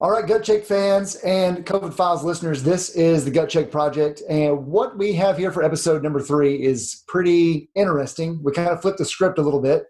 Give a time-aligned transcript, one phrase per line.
[0.00, 4.22] All right, Gut Check fans and COVID Files listeners, this is the Gut Check Project.
[4.28, 8.40] And what we have here for episode number three is pretty interesting.
[8.42, 9.84] We kind of flipped the script a little bit.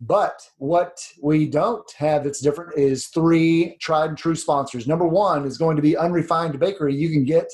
[0.00, 4.88] But what we don't have that's different is three tried and true sponsors.
[4.88, 6.96] Number one is going to be Unrefined Bakery.
[6.96, 7.46] You can get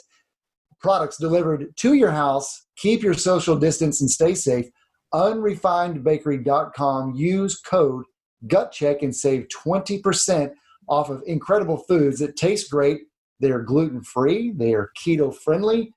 [0.81, 4.65] products delivered to your house, keep your social distance, and stay safe.
[5.13, 7.15] Unrefinedbakery.com.
[7.15, 8.07] Use code
[8.47, 10.53] GUTCHECK and save 20%
[10.89, 13.03] off of incredible foods that taste great.
[13.41, 15.95] They are gluten free, they are keto friendly.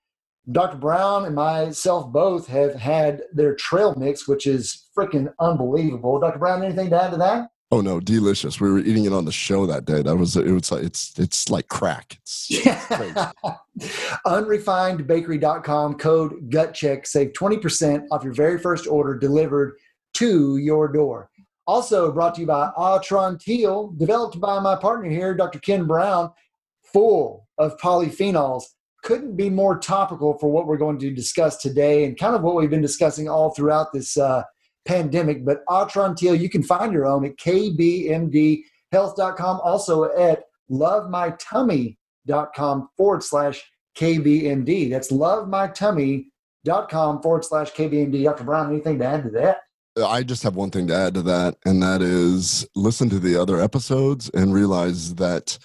[0.51, 0.77] Dr.
[0.77, 6.19] Brown and myself both have had their trail mix, which is freaking unbelievable.
[6.19, 6.37] Dr.
[6.37, 7.49] Brown, anything to add to that?
[7.71, 8.61] Oh no, delicious.
[8.61, 10.03] We were eating it on the show that day.
[10.03, 12.19] That was it was like it's it's like crack.
[12.21, 13.31] It's yeah.
[14.25, 19.73] Unrefinedbakery.com code gut check save 20% off your very first order delivered
[20.13, 21.29] to your door.
[21.67, 25.57] Also brought to you by Atrantil, developed by my partner here, Dr.
[25.59, 26.31] Ken Brown,
[26.83, 28.65] full of polyphenols.
[29.03, 32.55] Couldn't be more topical for what we're going to discuss today and kind of what
[32.55, 34.43] we've been discussing all throughout this uh,
[34.85, 35.43] pandemic.
[35.45, 43.63] But Atrantil, you can find your own at kbmdhealth.com, also at lovemytummy.com forward slash
[43.97, 44.89] KBMD.
[44.89, 48.23] That's lovemytummy.com forward slash KBMD.
[48.23, 48.43] Dr.
[48.43, 49.57] Brown, anything to add to that?
[50.03, 53.39] I just have one thing to add to that, and that is listen to the
[53.41, 55.57] other episodes and realize that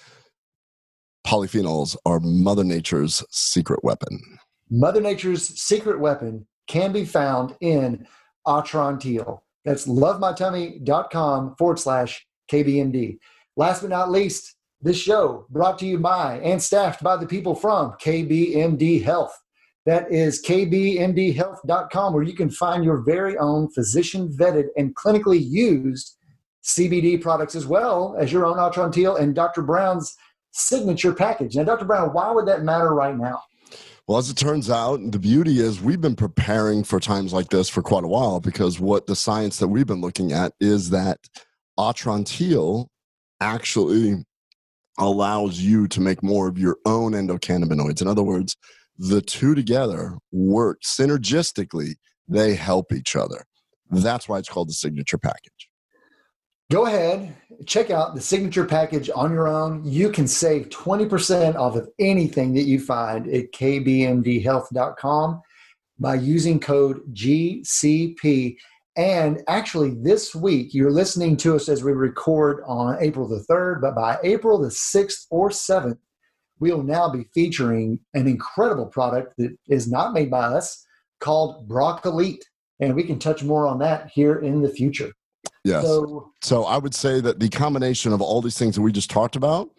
[1.25, 4.19] polyphenols are Mother Nature's secret weapon.
[4.69, 8.07] Mother Nature's secret weapon can be found in
[8.47, 9.41] Atrantil.
[9.65, 13.17] That's lovemytummy.com forward slash KBMD.
[13.57, 17.53] Last but not least, this show brought to you by and staffed by the people
[17.53, 19.37] from KBMD Health.
[19.85, 26.17] That is kbmdhealth.com, where you can find your very own physician vetted and clinically used
[26.63, 29.63] CBD products as well as your own Atrantil and Dr.
[29.63, 30.15] Brown's
[30.51, 31.55] signature package.
[31.55, 31.85] Now, Dr.
[31.85, 33.41] Brown, why would that matter right now?
[34.07, 37.69] Well, as it turns out, the beauty is we've been preparing for times like this
[37.69, 41.19] for quite a while because what the science that we've been looking at is that
[41.79, 42.87] Atrantil
[43.39, 44.25] actually
[44.99, 48.01] allows you to make more of your own endocannabinoids.
[48.01, 48.55] In other words,
[49.01, 51.95] the two together work synergistically,
[52.27, 53.43] they help each other.
[53.89, 55.69] That's why it's called the signature package.
[56.71, 57.35] Go ahead,
[57.65, 59.83] check out the signature package on your own.
[59.83, 65.41] You can save 20% off of anything that you find at kbmdhealth.com
[65.99, 68.55] by using code GCP.
[68.95, 73.81] And actually, this week, you're listening to us as we record on April the 3rd,
[73.81, 75.97] but by April the 6th or 7th,
[76.61, 80.85] we'll now be featuring an incredible product that is not made by us
[81.19, 82.43] called Broccolite.
[82.79, 85.11] And we can touch more on that here in the future.
[85.63, 85.83] Yes.
[85.83, 89.11] So, so I would say that the combination of all these things that we just
[89.11, 89.69] talked about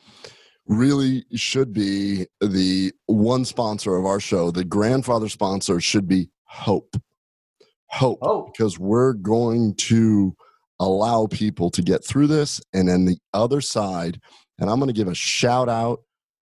[0.66, 4.50] really should be the one sponsor of our show.
[4.50, 6.97] The grandfather sponsor should be Hope.
[7.87, 8.19] Hope.
[8.22, 8.50] Oh.
[8.53, 10.37] Because we're going to
[10.81, 12.60] allow people to get through this.
[12.72, 14.21] And then the other side,
[14.59, 16.03] and I'm going to give a shout out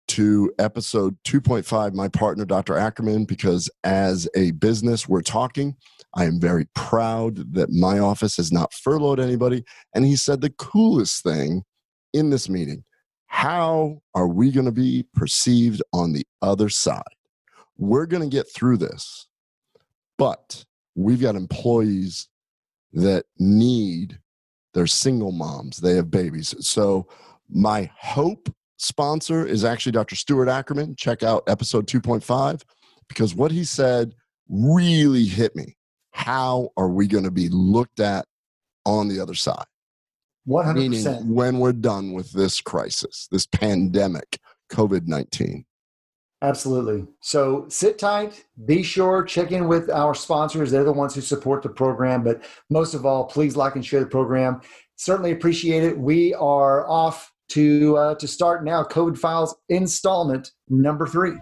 [0.09, 2.77] to episode 2.5, my partner, Dr.
[2.77, 5.75] Ackerman, because as a business, we're talking.
[6.13, 9.63] I am very proud that my office has not furloughed anybody.
[9.95, 11.63] And he said the coolest thing
[12.13, 12.83] in this meeting
[13.33, 17.01] how are we going to be perceived on the other side?
[17.77, 19.25] We're going to get through this,
[20.17, 22.27] but we've got employees
[22.91, 24.19] that need,
[24.73, 26.53] they're single moms, they have babies.
[26.59, 27.07] So,
[27.49, 30.15] my hope sponsor is actually Dr.
[30.15, 30.95] Stuart Ackerman.
[30.95, 32.63] Check out episode 2.5
[33.07, 34.13] because what he said
[34.49, 35.77] really hit me.
[36.11, 38.25] How are we going to be looked at
[38.85, 39.65] on the other side?
[40.47, 40.75] 100%.
[40.75, 44.39] Meaning when we're done with this crisis, this pandemic,
[44.71, 45.65] COVID 19.
[46.43, 47.05] Absolutely.
[47.21, 48.45] So sit tight.
[48.65, 50.71] Be sure check in with our sponsors.
[50.71, 52.23] They're the ones who support the program.
[52.23, 52.41] But
[52.71, 54.61] most of all, please like and share the program.
[54.95, 55.97] Certainly appreciate it.
[55.97, 61.33] We are off to uh, to start now COVID files installment number three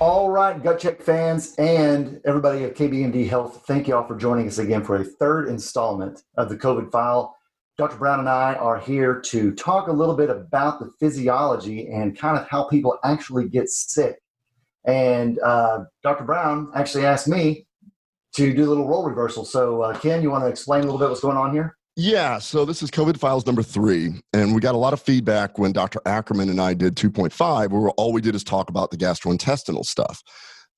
[0.00, 4.46] All right, Gut Check fans and everybody at KBMD Health, thank you all for joining
[4.46, 7.37] us again for a third installment of the COVID file.
[7.78, 7.96] Dr.
[7.96, 12.36] Brown and I are here to talk a little bit about the physiology and kind
[12.36, 14.16] of how people actually get sick.
[14.84, 16.24] And uh, Dr.
[16.24, 17.68] Brown actually asked me
[18.34, 19.44] to do a little role reversal.
[19.44, 21.76] So, uh, Ken, you want to explain a little bit what's going on here?
[21.94, 25.56] Yeah, so this is COVID files number three, and we got a lot of feedback
[25.56, 26.00] when Dr.
[26.04, 30.22] Ackerman and I did 2.5, where all we did is talk about the gastrointestinal stuff.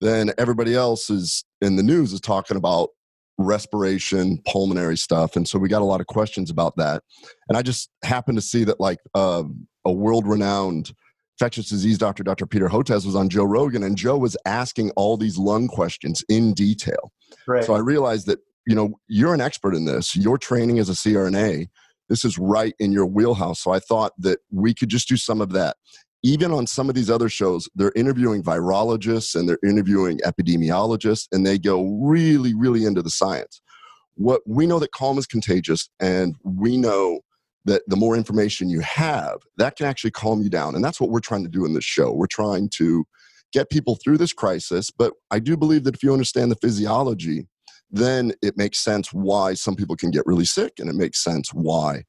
[0.02, 2.90] Then everybody else is in the news is talking about
[3.40, 7.02] respiration, pulmonary stuff, and so we got a lot of questions about that.
[7.48, 9.44] And I just happened to see that like uh,
[9.84, 10.92] a world-renowned
[11.40, 12.46] infectious disease doctor, Dr.
[12.46, 16.52] Peter Hotez, was on Joe Rogan, and Joe was asking all these lung questions in
[16.52, 17.12] detail.
[17.46, 17.64] Right.
[17.64, 20.92] So I realized that you know you're an expert in this your training as a
[20.92, 21.66] crna
[22.08, 25.40] this is right in your wheelhouse so i thought that we could just do some
[25.40, 25.76] of that
[26.22, 31.46] even on some of these other shows they're interviewing virologists and they're interviewing epidemiologists and
[31.46, 33.60] they go really really into the science.
[34.14, 37.20] What we know that calm is contagious and we know
[37.64, 41.10] that the more information you have that can actually calm you down and that's what
[41.10, 42.12] we're trying to do in this show.
[42.12, 43.04] We're trying to
[43.52, 47.46] get people through this crisis but i do believe that if you understand the physiology
[47.90, 51.52] then it makes sense why some people can get really sick and it makes sense
[51.52, 52.04] why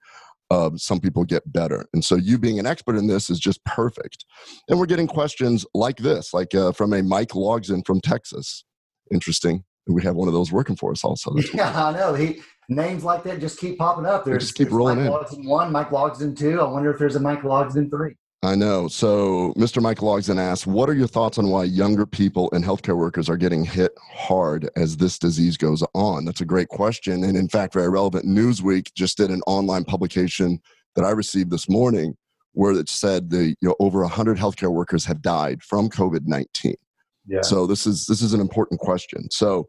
[0.52, 1.86] uh, some people get better.
[1.94, 4.26] And so you being an expert in this is just perfect.
[4.68, 8.66] And we're getting questions like this, like uh, from a Mike Logson from Texas.
[9.14, 9.64] Interesting.
[9.88, 11.34] And we have one of those working for us also.
[11.54, 12.14] Yeah, I know.
[12.14, 14.26] He names like that just keep popping up.
[14.26, 15.46] There's just keep rolling Mike in.
[15.48, 16.60] one, Mike Logson two.
[16.60, 18.16] I wonder if there's a Mike Logson three.
[18.44, 18.88] I know.
[18.88, 19.84] So, Mr.
[19.84, 23.38] Mike Logson asks, What are your thoughts on why younger people and healthcare workers are
[23.38, 26.26] getting hit hard as this disease goes on?
[26.26, 27.24] That's a great question.
[27.24, 28.26] And in fact, very relevant.
[28.26, 30.60] Newsweek just did an online publication
[30.96, 32.18] that I received this morning
[32.54, 36.74] where it said the you know over 100 healthcare workers have died from COVID-19.
[37.28, 37.42] Yeah.
[37.42, 39.30] So this is this is an important question.
[39.30, 39.68] So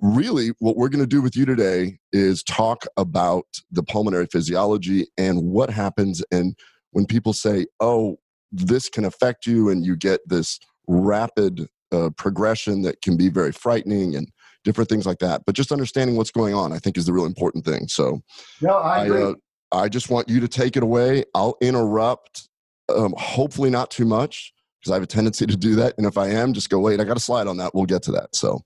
[0.00, 5.06] really what we're going to do with you today is talk about the pulmonary physiology
[5.18, 6.56] and what happens and
[6.98, 8.18] when people say, oh,
[8.50, 10.58] this can affect you and you get this
[10.88, 14.26] rapid uh, progression that can be very frightening and
[14.64, 15.42] different things like that.
[15.46, 17.86] But just understanding what's going on, I think, is the real important thing.
[17.86, 18.20] So,
[18.60, 19.22] no, I agree.
[19.22, 19.34] I, uh,
[19.70, 21.22] I just want you to take it away.
[21.36, 22.48] I'll interrupt,
[22.88, 25.94] um, hopefully not too much, because I have a tendency to do that.
[25.98, 27.76] And if I am, just go, wait, I got a slide on that.
[27.76, 28.34] We'll get to that.
[28.34, 28.60] So,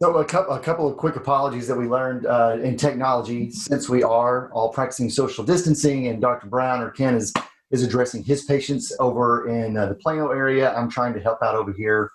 [0.00, 3.90] so a couple, a couple of quick apologies that we learned uh, in technology since
[3.90, 6.46] we are all practicing social distancing and Dr.
[6.46, 7.34] Brown or Ken is
[7.74, 10.72] is addressing his patients over in uh, the Plano area.
[10.74, 12.08] I'm trying to help out over here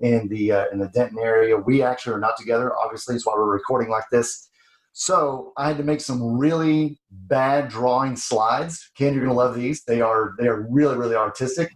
[0.00, 1.56] in the uh, in the Denton area.
[1.56, 2.76] We actually are not together.
[2.76, 4.50] Obviously, it's why we're recording like this.
[4.92, 8.90] So I had to make some really bad drawing slides.
[8.94, 9.84] Ken, you're gonna love these.
[9.84, 11.72] They are they are really really artistic,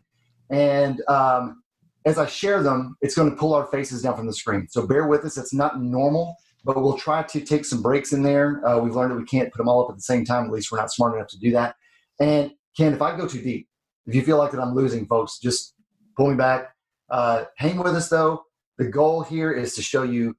[0.51, 1.63] and um,
[2.05, 4.69] as I share them, it's going to pull our faces down from the screen.
[4.71, 5.39] So bear with us.
[5.39, 8.67] It's not normal, but we'll try to take some breaks in there.
[8.67, 10.47] Uh, we've learned that we can't put them all up at the same time.
[10.47, 11.75] At least we're not smart enough to do that.
[12.21, 13.69] And Ken, if I go too deep,
[14.07, 15.75] if you feel like that I'm losing folks, just
[16.17, 16.75] pull me back.
[17.11, 18.45] Uh, hang with us though.
[18.79, 20.37] The goal here is to show you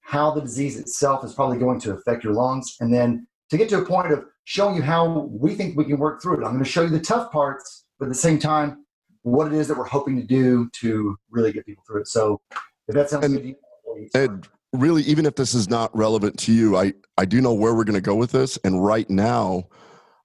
[0.00, 3.68] how the disease itself is probably going to affect your lungs, and then to get
[3.70, 6.44] to a point of showing you how we think we can work through it.
[6.44, 8.84] I'm going to show you the tough parts, but at the same time,
[9.22, 12.08] what it is that we're hoping to do to really get people through it.
[12.08, 12.40] So,
[12.88, 16.38] if that sounds and, good to you, and really, even if this is not relevant
[16.40, 19.08] to you, I I do know where we're going to go with this, and right
[19.08, 19.68] now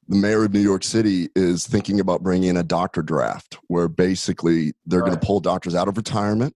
[0.09, 3.87] the mayor of New York City is thinking about bringing in a doctor draft where
[3.87, 5.09] basically they're right.
[5.09, 6.55] going to pull doctors out of retirement.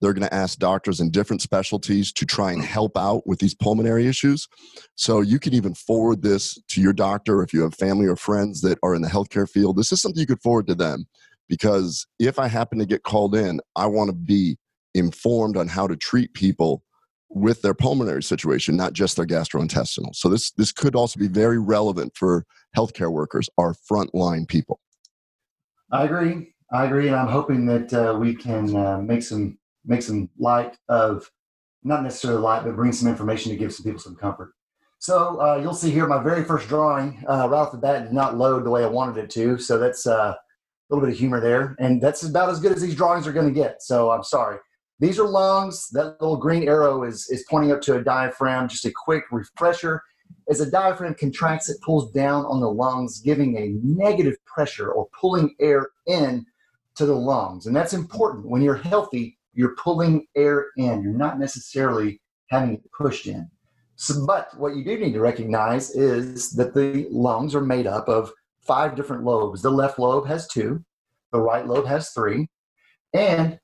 [0.00, 3.54] They're going to ask doctors in different specialties to try and help out with these
[3.54, 4.48] pulmonary issues.
[4.94, 8.62] So you can even forward this to your doctor if you have family or friends
[8.62, 9.76] that are in the healthcare field.
[9.76, 11.04] This is something you could forward to them
[11.46, 14.56] because if I happen to get called in, I want to be
[14.94, 16.82] informed on how to treat people
[17.34, 20.14] with their pulmonary situation, not just their gastrointestinal.
[20.14, 24.80] So this this could also be very relevant for healthcare workers, our frontline people.
[25.90, 26.54] I agree.
[26.72, 30.76] I agree, and I'm hoping that uh, we can uh, make some make some light
[30.88, 31.30] of
[31.82, 34.54] not necessarily light, but bring some information to give some people some comfort.
[34.98, 38.12] So uh, you'll see here my very first drawing uh, right off the bat did
[38.14, 39.58] not load the way I wanted it to.
[39.58, 40.38] So that's uh, a
[40.88, 43.52] little bit of humor there, and that's about as good as these drawings are going
[43.52, 43.82] to get.
[43.82, 44.58] So I'm sorry.
[45.00, 45.88] These are lungs.
[45.90, 48.68] That little green arrow is, is pointing up to a diaphragm.
[48.68, 50.02] Just a quick refresher.
[50.48, 55.08] As a diaphragm contracts, it pulls down on the lungs, giving a negative pressure or
[55.18, 56.44] pulling air in
[56.96, 57.66] to the lungs.
[57.66, 58.46] And that's important.
[58.48, 61.02] When you're healthy, you're pulling air in.
[61.02, 63.48] You're not necessarily having it pushed in.
[63.96, 68.08] So, but what you do need to recognize is that the lungs are made up
[68.08, 69.62] of five different lobes.
[69.62, 70.84] The left lobe has two,
[71.32, 72.48] the right lobe has three,
[73.12, 73.58] and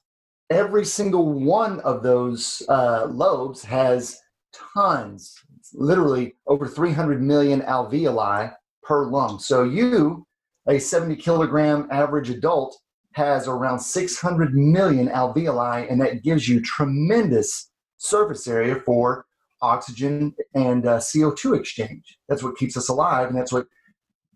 [0.50, 4.20] every single one of those uh, lobes has
[4.52, 5.34] tons,
[5.72, 8.52] literally over 300 million alveoli
[8.82, 9.38] per lung.
[9.38, 10.26] So you,
[10.68, 12.76] a 70 kilogram average adult,
[13.12, 19.26] has around 600 million alveoli, and that gives you tremendous surface area for
[19.62, 22.18] oxygen and uh, CO2 exchange.
[22.28, 23.66] That's what keeps us alive, and that's what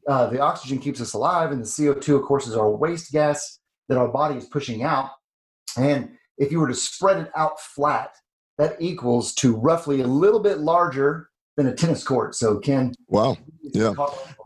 [0.09, 3.61] uh, the oxygen keeps us alive, and the CO2, of course, is our waste gas
[3.88, 5.11] that our body is pushing out.
[5.76, 8.14] And if you were to spread it out flat,
[8.59, 12.35] that equals to roughly a little bit larger than a tennis court.
[12.35, 12.94] So, Ken.
[13.09, 13.37] Wow.
[13.62, 13.94] Yeah.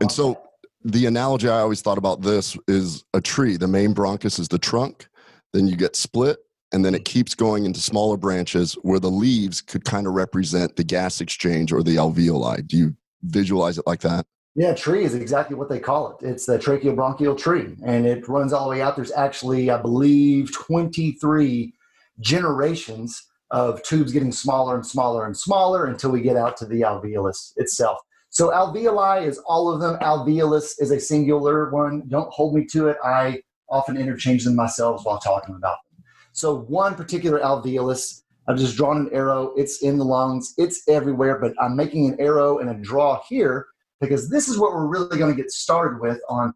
[0.01, 0.41] And so
[0.83, 3.57] the analogy I always thought about this is a tree.
[3.57, 5.07] The main bronchus is the trunk,
[5.53, 6.39] then you get split,
[6.71, 10.75] and then it keeps going into smaller branches where the leaves could kind of represent
[10.75, 12.65] the gas exchange or the alveoli.
[12.67, 14.25] Do you visualize it like that?
[14.55, 16.25] Yeah, tree is exactly what they call it.
[16.25, 18.95] It's the tracheobronchial tree, and it runs all the way out.
[18.95, 21.73] There's actually, I believe, 23
[22.19, 26.81] generations of tubes getting smaller and smaller and smaller until we get out to the
[26.81, 27.99] alveolus itself.
[28.31, 29.97] So alveoli is all of them.
[29.99, 32.03] Alveolus is a singular one.
[32.09, 32.97] Don't hold me to it.
[33.03, 36.03] I often interchange them myself while talking about them.
[36.33, 39.53] So one particular alveolus, I've just drawn an arrow.
[39.55, 40.53] It's in the lungs.
[40.57, 43.67] It's everywhere, but I'm making an arrow and a draw here
[44.01, 46.53] because this is what we're really going to get started with on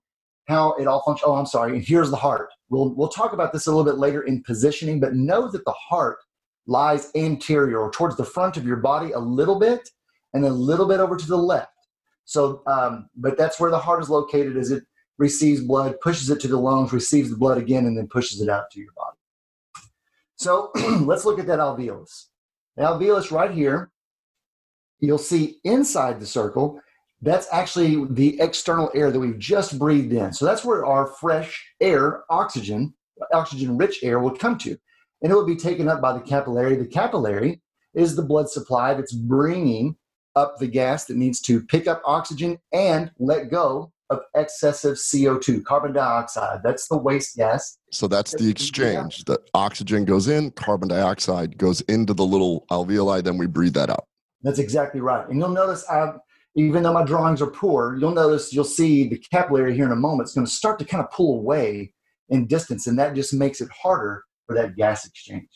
[0.48, 1.28] how it all functions.
[1.28, 1.74] Oh, I'm sorry.
[1.74, 2.50] And here's the heart.
[2.70, 5.72] We'll we'll talk about this a little bit later in positioning, but know that the
[5.74, 6.18] heart
[6.66, 9.90] lies anterior or towards the front of your body a little bit
[10.34, 11.72] and a little bit over to the left.
[12.26, 14.84] So, um, but that's where the heart is located as it
[15.18, 18.50] receives blood, pushes it to the lungs, receives the blood again, and then pushes it
[18.50, 19.18] out to your body.
[20.36, 20.72] So
[21.06, 22.28] let's look at that alveolus.
[22.78, 23.92] The alveolus right here,
[25.00, 26.82] you'll see inside the circle,
[27.24, 30.34] that's actually the external air that we've just breathed in.
[30.34, 32.94] So that's where our fresh air, oxygen,
[33.34, 34.78] oxygen rich air will come to
[35.22, 36.76] and it will be taken up by the capillary.
[36.76, 37.62] The capillary
[37.96, 39.96] is the blood supply that's bringing
[40.36, 45.64] up the gas that needs to pick up oxygen and let go of excessive CO2,
[45.64, 46.60] carbon dioxide.
[46.64, 47.78] That's the waste gas.
[47.92, 49.24] So that's the exchange.
[49.24, 53.90] The oxygen goes in, carbon dioxide goes into the little alveoli, then we breathe that
[53.90, 54.06] out.
[54.42, 55.28] That's exactly right.
[55.30, 56.14] And you'll notice I
[56.56, 59.96] even though my drawings are poor, you'll notice you'll see the capillary here in a
[59.96, 60.28] moment.
[60.28, 61.94] It's going to start to kind of pull away
[62.30, 65.50] in distance, and that just makes it harder for that gas exchange.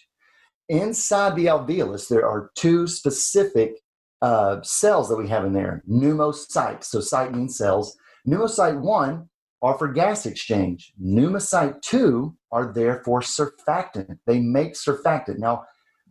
[0.69, 3.79] Inside the alveolus, there are two specific
[4.21, 6.85] uh, cells that we have in there pneumocytes.
[6.85, 7.95] So, cyte means cells.
[8.27, 9.29] Pneumocyte 1
[9.61, 10.93] are for gas exchange.
[11.01, 14.17] Pneumocyte 2 are there for surfactant.
[14.25, 15.37] They make surfactant.
[15.37, 15.63] Now,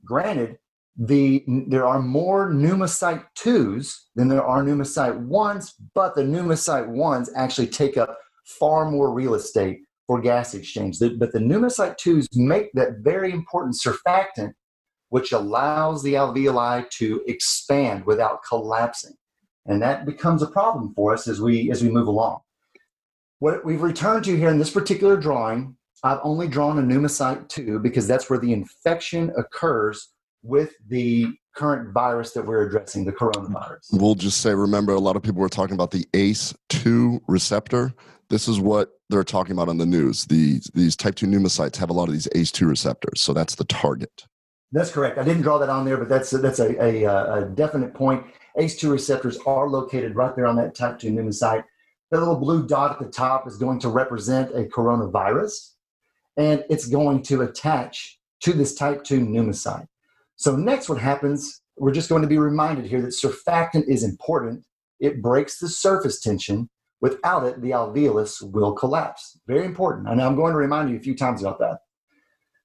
[0.05, 0.59] granted,
[0.99, 7.29] the there are more pneumocyte 2s than there are pneumocyte 1s, but the pneumocyte 1s
[7.37, 10.99] actually take up far more real estate for gas exchange.
[10.99, 14.53] But the pneumocyte 2s make that very important surfactant,
[15.11, 19.15] which allows the alveoli to expand without collapsing.
[19.67, 22.41] And that becomes a problem for us as we as we move along.
[23.41, 27.81] What we've returned to here in this particular drawing, I've only drawn a pneumocyte 2
[27.81, 30.15] because that's where the infection occurs
[30.47, 33.87] with the current virus that we're addressing, the coronavirus.
[33.93, 37.95] We'll just say, remember, a lot of people were talking about the ACE2 receptor.
[38.29, 40.27] This is what they're talking about on the news.
[40.27, 43.65] These these type two pneumocytes have a lot of these ACE2 receptors, so that's the
[43.65, 44.27] target.
[44.73, 45.17] That's correct.
[45.17, 47.95] I didn't draw that on there, but that's a, that's a, a, uh, a definite
[47.95, 48.25] point.
[48.59, 51.65] ACE2 receptors are located right there on that type 2 pneumocyte.
[52.11, 55.73] The little blue dot at the top is going to represent a coronavirus,
[56.37, 59.87] and it's going to attach to this type 2 pneumocyte.
[60.37, 64.65] So, next, what happens, we're just going to be reminded here that surfactant is important.
[65.01, 66.69] It breaks the surface tension
[67.01, 69.39] Without it, the alveolus will collapse.
[69.47, 70.09] Very important.
[70.09, 71.79] And I'm going to remind you a few times about that.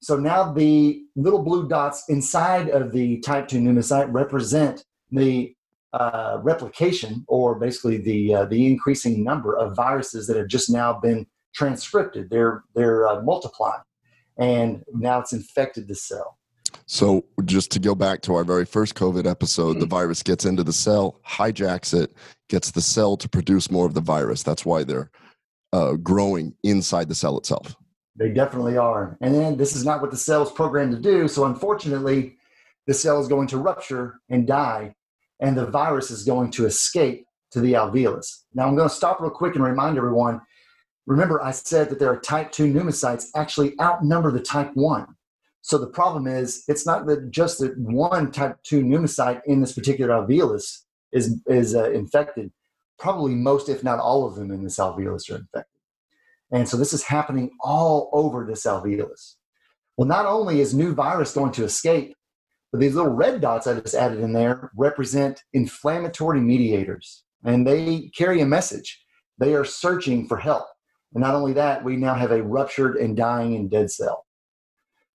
[0.02, 5.54] So now the little blue dots inside of the type 2 pneumocyte represent the
[5.94, 10.98] uh, replication or basically the, uh, the increasing number of viruses that have just now
[11.00, 12.30] been transcripted.
[12.30, 13.84] They're, they're uh, multiplying
[14.38, 16.40] and now it's infected the cell.
[16.86, 19.90] So, just to go back to our very first COVID episode, the mm-hmm.
[19.90, 22.14] virus gets into the cell, hijacks it,
[22.50, 24.44] gets the cell to produce more of the virus.
[24.44, 25.10] That's why they're
[25.74, 27.76] uh, growing inside the cell itself.
[28.16, 29.18] They definitely are.
[29.22, 31.28] And then this is not what the cell is programmed to do.
[31.28, 32.38] So, unfortunately,
[32.88, 34.96] the cell is going to rupture and die,
[35.40, 38.44] and the virus is going to escape to the alveolus.
[38.54, 40.42] Now, I'm going to stop real quick and remind everyone
[41.08, 45.08] remember, I said that there are type 2 pneumocytes actually outnumber the type 1.
[45.62, 49.74] So the problem is, it's not that just that one type 2 pneumocyte in this
[49.74, 50.80] particular alveolus
[51.12, 52.52] is, is uh, infected.
[52.98, 55.66] Probably most, if not all of them in this alveolus are infected.
[56.52, 59.36] And so this is happening all over this alveolus.
[59.98, 62.16] Well, not only is new virus going to escape,
[62.72, 68.10] but these little red dots I just added in there represent inflammatory mediators, and they
[68.16, 69.04] carry a message.
[69.38, 70.66] They are searching for help.
[71.14, 74.26] And not only that, we now have a ruptured and dying and dead cell.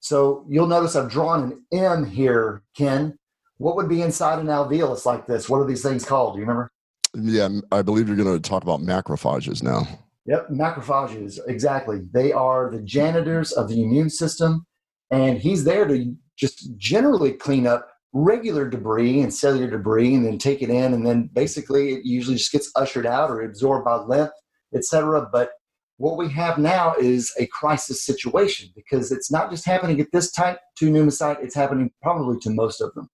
[0.06, 3.18] So you'll notice I've drawn an M here, Ken,
[3.58, 5.48] what would be inside an alveolus like this?
[5.48, 6.34] What are these things called?
[6.34, 6.70] Do you remember?
[7.14, 9.88] Yeah, I believe you're going to talk about macrophages now.
[10.26, 12.02] Yep, macrophages, exactly.
[12.12, 14.64] They are the janitors of the immune system,
[15.10, 20.38] and he's there to just generally clean up regular debris and cellular debris and then
[20.38, 23.96] take it in, and then basically it usually just gets ushered out or absorbed by
[23.96, 24.30] lymph,
[24.72, 25.28] etc.
[25.32, 25.50] But
[25.98, 30.30] what we have now is a crisis situation because it's not just happening at this
[30.30, 33.08] type 2 pneumocyte, it's happening probably to most of them.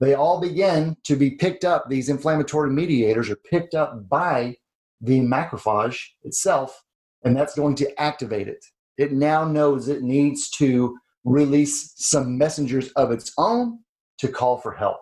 [0.00, 4.56] They all begin to be picked up, these inflammatory mediators are picked up by
[5.00, 6.84] the macrophage itself,
[7.24, 8.64] and that's going to activate it.
[8.98, 13.78] It now knows it needs to release some messengers of its own
[14.18, 14.98] to call for help.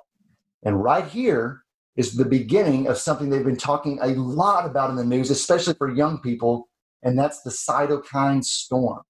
[0.65, 1.63] And right here
[1.97, 5.75] is the beginning of something they've been talking a lot about in the news, especially
[5.75, 6.69] for young people
[7.03, 9.03] and that's the cytokine storm.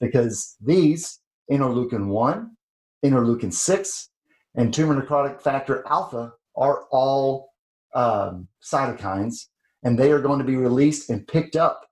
[0.00, 2.50] Because these, interleukin 1,
[3.04, 4.10] interleukin 6,
[4.56, 7.50] and tumor necrotic factor alpha are all
[7.94, 9.46] um, cytokines,
[9.82, 11.86] and they are going to be released and picked up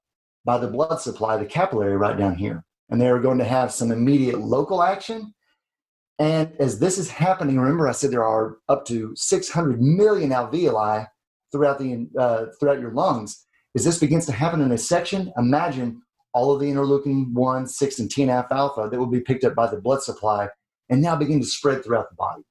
[0.45, 2.65] by the blood supply, the capillary right down here.
[2.91, 5.33] And they are going to have some immediate local action.
[6.19, 11.07] And as this is happening, remember I said there are up to 600 million alveoli
[11.51, 16.03] throughout the uh, throughout your lungs as this begins to happen in a section, imagine
[16.35, 19.67] all of the interleukin 1, 6, and TNF alpha that will be picked up by
[19.67, 20.49] the blood supply
[20.89, 22.43] and now begin to spread throughout the body.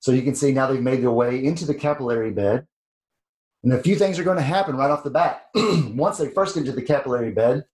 [0.00, 2.66] So you can see now they've made their way into the capillary bed.
[3.64, 5.46] And a few things are going to happen right off the bat.
[5.54, 7.64] Once they first get into the capillary bed,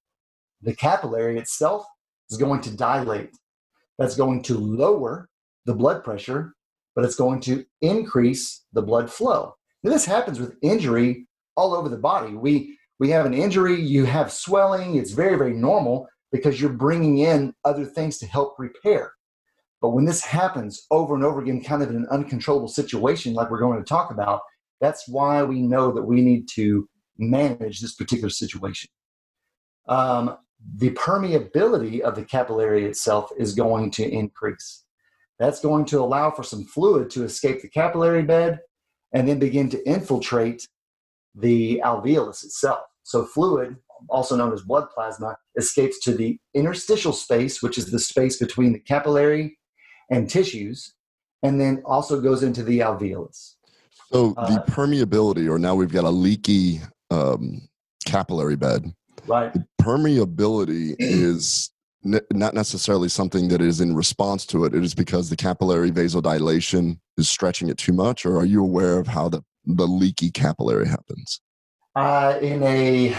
[0.62, 1.84] the capillary itself
[2.30, 3.36] is going to dilate.
[3.98, 5.28] That's going to lower
[5.66, 6.54] the blood pressure,
[6.96, 9.54] but it's going to increase the blood flow.
[9.82, 12.34] Now, this happens with injury all over the body.
[12.34, 17.18] We we have an injury, you have swelling, it's very very normal because you're bringing
[17.18, 19.12] in other things to help repair.
[19.80, 23.50] But when this happens over and over again, kind of in an uncontrollable situation like
[23.50, 24.40] we're going to talk about,
[24.80, 28.90] that's why we know that we need to manage this particular situation.
[29.86, 30.38] Um,
[30.76, 34.84] the permeability of the capillary itself is going to increase.
[35.38, 38.60] That's going to allow for some fluid to escape the capillary bed
[39.12, 40.66] and then begin to infiltrate
[41.34, 42.84] the alveolus itself.
[43.02, 43.76] So fluid,
[44.08, 48.72] also known as blood plasma, escapes to the interstitial space, which is the space between
[48.72, 49.58] the capillary
[50.10, 50.94] and tissues,
[51.42, 53.54] and then also goes into the alveolus.
[54.12, 57.68] So the uh, permeability, or now we've got a leaky um,
[58.06, 58.92] capillary bed.
[59.26, 59.52] Right.
[59.52, 61.70] The permeability is
[62.04, 64.74] not necessarily something that is in response to it.
[64.74, 68.98] It is because the capillary vasodilation is stretching it too much, or are you aware
[68.98, 71.40] of how the the leaky capillary happens?
[71.96, 73.16] Uh, in a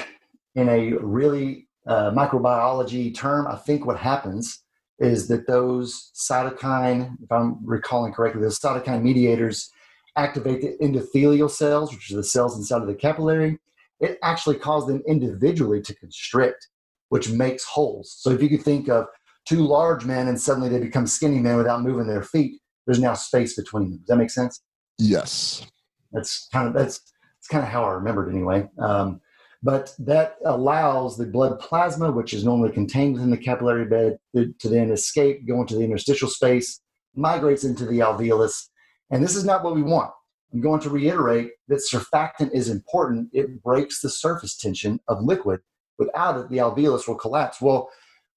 [0.56, 4.62] in a really uh, microbiology term, I think what happens
[5.00, 9.70] is that those cytokine, if I'm recalling correctly, those cytokine mediators
[10.16, 13.60] activate the endothelial cells, which are the cells inside of the capillary.
[14.00, 16.68] It actually causes them individually to constrict,
[17.16, 18.14] which makes holes.
[18.20, 19.06] So if you could think of
[19.48, 23.14] two large men and suddenly they become skinny men without moving their feet, there's now
[23.14, 24.00] space between them.
[24.00, 24.62] Does that make sense?
[25.00, 25.66] Yes.
[26.12, 28.68] That's kind of that's that's kind of how I remembered anyway.
[28.80, 29.22] Um,
[29.64, 34.54] but that allows the blood plasma, which is normally contained within the capillary bed, to,
[34.60, 36.82] to then escape, go into the interstitial space,
[37.16, 38.68] migrates into the alveolus,
[39.10, 40.12] and this is not what we want.
[40.54, 43.30] I'm going to reiterate that surfactant is important.
[43.32, 45.62] It breaks the surface tension of liquid.
[45.98, 47.62] Without it, the alveolus will collapse.
[47.62, 47.90] Well,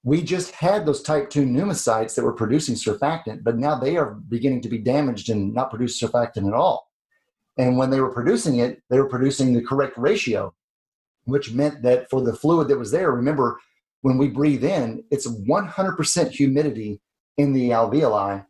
[0.05, 4.15] we just had those type 2 pneumocytes that were producing surfactant, but now they are
[4.15, 6.89] beginning to be damaged and not produce surfactant at all.
[7.59, 10.55] And when they were producing it, they were producing the correct ratio,
[11.25, 13.59] which meant that for the fluid that was there, remember,
[14.03, 17.01] when we breathe in, it's 100% humidity
[17.37, 18.47] in the alveoli.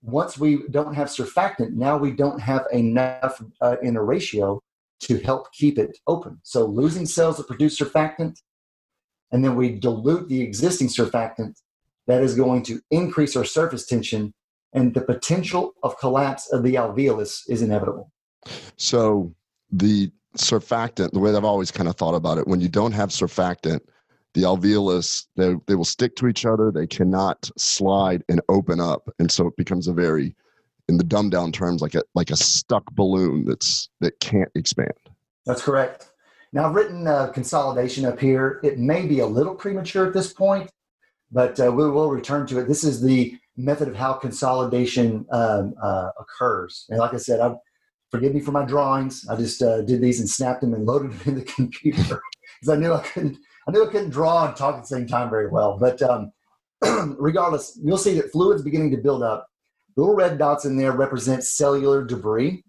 [0.00, 4.62] Once we don't have surfactant, now we don't have enough uh, in a ratio
[5.00, 6.38] to help keep it open.
[6.42, 8.40] So losing cells that produce surfactant,
[9.30, 11.54] and then we dilute the existing surfactant,
[12.06, 14.32] that is going to increase our surface tension,
[14.72, 18.10] and the potential of collapse of the alveolus is inevitable.
[18.76, 19.34] So
[19.70, 23.10] the surfactant, the way I've always kind of thought about it, when you don't have
[23.10, 23.80] surfactant,
[24.34, 26.70] the alveolus they, they will stick to each other.
[26.70, 30.34] They cannot slide and open up, and so it becomes a very,
[30.88, 34.92] in the dumbed down terms, like a like a stuck balloon that's that can't expand.
[35.46, 36.10] That's correct.
[36.52, 38.60] Now, I've written uh, consolidation up here.
[38.62, 40.70] It may be a little premature at this point,
[41.30, 42.68] but uh, we will return to it.
[42.68, 46.86] This is the method of how consolidation um, uh, occurs.
[46.88, 47.56] And like I said, I've
[48.10, 49.26] forgive me for my drawings.
[49.28, 52.20] I just uh, did these and snapped them and loaded them in the computer
[52.60, 53.38] because I knew I couldn't.
[53.66, 55.76] I knew I couldn't draw and talk at the same time very well.
[55.78, 56.32] But um,
[57.18, 59.46] regardless, you'll see that fluid's beginning to build up.
[59.98, 62.62] Little red dots in there represent cellular debris.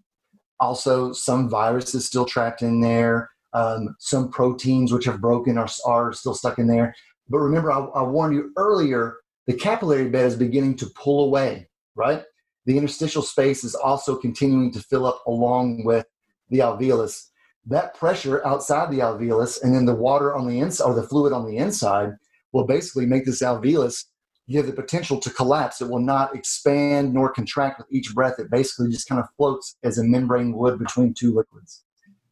[0.58, 3.30] Also, some viruses still trapped in there.
[3.52, 6.94] Um, some proteins which have broken are, are still stuck in there.
[7.28, 9.16] But remember, I, I warned you earlier
[9.46, 12.24] the capillary bed is beginning to pull away, right?
[12.66, 16.06] The interstitial space is also continuing to fill up along with
[16.50, 17.28] the alveolus.
[17.66, 21.32] That pressure outside the alveolus and then the water on the inside or the fluid
[21.32, 22.10] on the inside
[22.52, 24.06] will basically make this alveolus
[24.50, 25.80] give the potential to collapse.
[25.80, 28.38] It will not expand nor contract with each breath.
[28.38, 31.84] It basically just kind of floats as a membrane would between two liquids.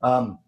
[0.03, 0.39] Um,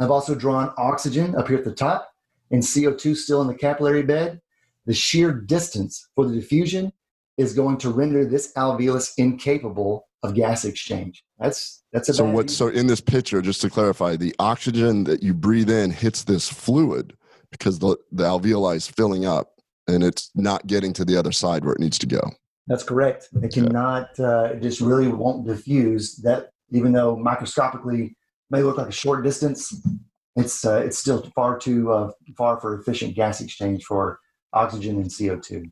[0.00, 2.10] I've also drawn oxygen up here at the top
[2.50, 4.40] and CO2 still in the capillary bed.
[4.86, 6.92] The sheer distance for the diffusion
[7.36, 11.24] is going to render this alveolus incapable of gas exchange.
[11.38, 12.50] That's that's a so what.
[12.50, 16.48] So in this picture, just to clarify, the oxygen that you breathe in hits this
[16.48, 17.14] fluid
[17.50, 19.57] because the the alveoli is filling up
[19.88, 22.20] and it's not getting to the other side where it needs to go.
[22.66, 23.28] That's correct.
[23.42, 24.10] It cannot.
[24.20, 26.16] Uh, it just really won't diffuse.
[26.16, 28.16] That even though microscopically
[28.50, 29.74] may look like a short distance,
[30.36, 34.20] it's uh, it's still far too uh, far for efficient gas exchange for
[34.52, 35.70] oxygen and CO two.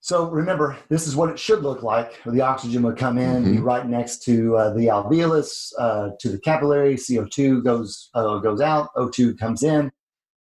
[0.00, 2.18] So remember, this is what it should look like.
[2.24, 3.52] The oxygen would come in, mm-hmm.
[3.56, 6.94] be right next to uh, the alveolus, uh, to the capillary.
[6.94, 8.88] CO2 goes uh, goes out.
[8.96, 9.90] O2 comes in.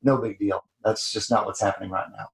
[0.03, 0.63] No big deal.
[0.85, 2.27] That's just not what's happening right now.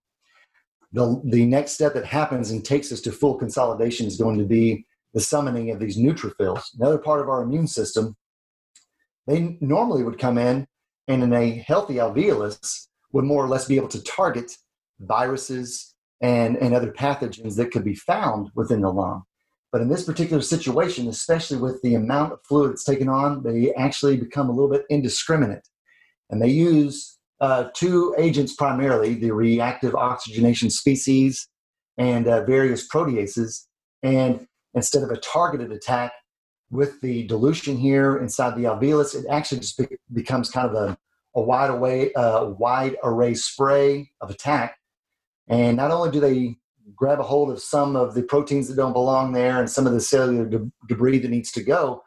[0.93, 4.45] The, the next step that happens and takes us to full consolidation is going to
[4.45, 8.15] be the summoning of these neutrophils, another part of our immune system.
[9.27, 10.67] They normally would come in
[11.08, 14.58] and in a healthy alveolus would more or less be able to target
[14.99, 19.23] viruses, and, and other pathogens that could be found within the lung.
[19.71, 23.73] But in this particular situation, especially with the amount of fluid that's taken on, they
[23.73, 25.67] actually become a little bit indiscriminate.
[26.29, 31.48] And they use uh, two agents primarily the reactive oxygenation species
[31.98, 33.65] and uh, various proteases.
[34.02, 36.13] And instead of a targeted attack
[36.69, 40.98] with the dilution here inside the alveolus, it actually just be- becomes kind of a,
[41.36, 44.78] a wide, away, uh, wide array spray of attack
[45.48, 46.56] and not only do they
[46.96, 49.93] grab a hold of some of the proteins that don't belong there and some of
[49.93, 52.02] the cellular de- debris that needs to go,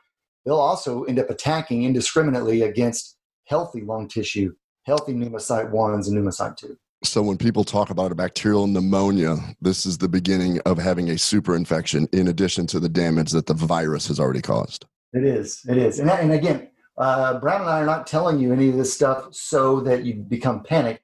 [0.45, 4.55] they'll also end up attacking indiscriminately against healthy lung tissue,
[4.87, 6.77] healthy pneumocyte 1s and pneumocyte 2.
[7.05, 11.19] So when people talk about a bacterial pneumonia, this is the beginning of having a
[11.19, 14.87] super infection in addition to the damage that the virus has already caused.
[15.13, 15.61] It is.
[15.69, 15.99] It is.
[15.99, 19.35] And, and again, uh, Brown and I are not telling you any of this stuff
[19.35, 21.03] so that you become panicked.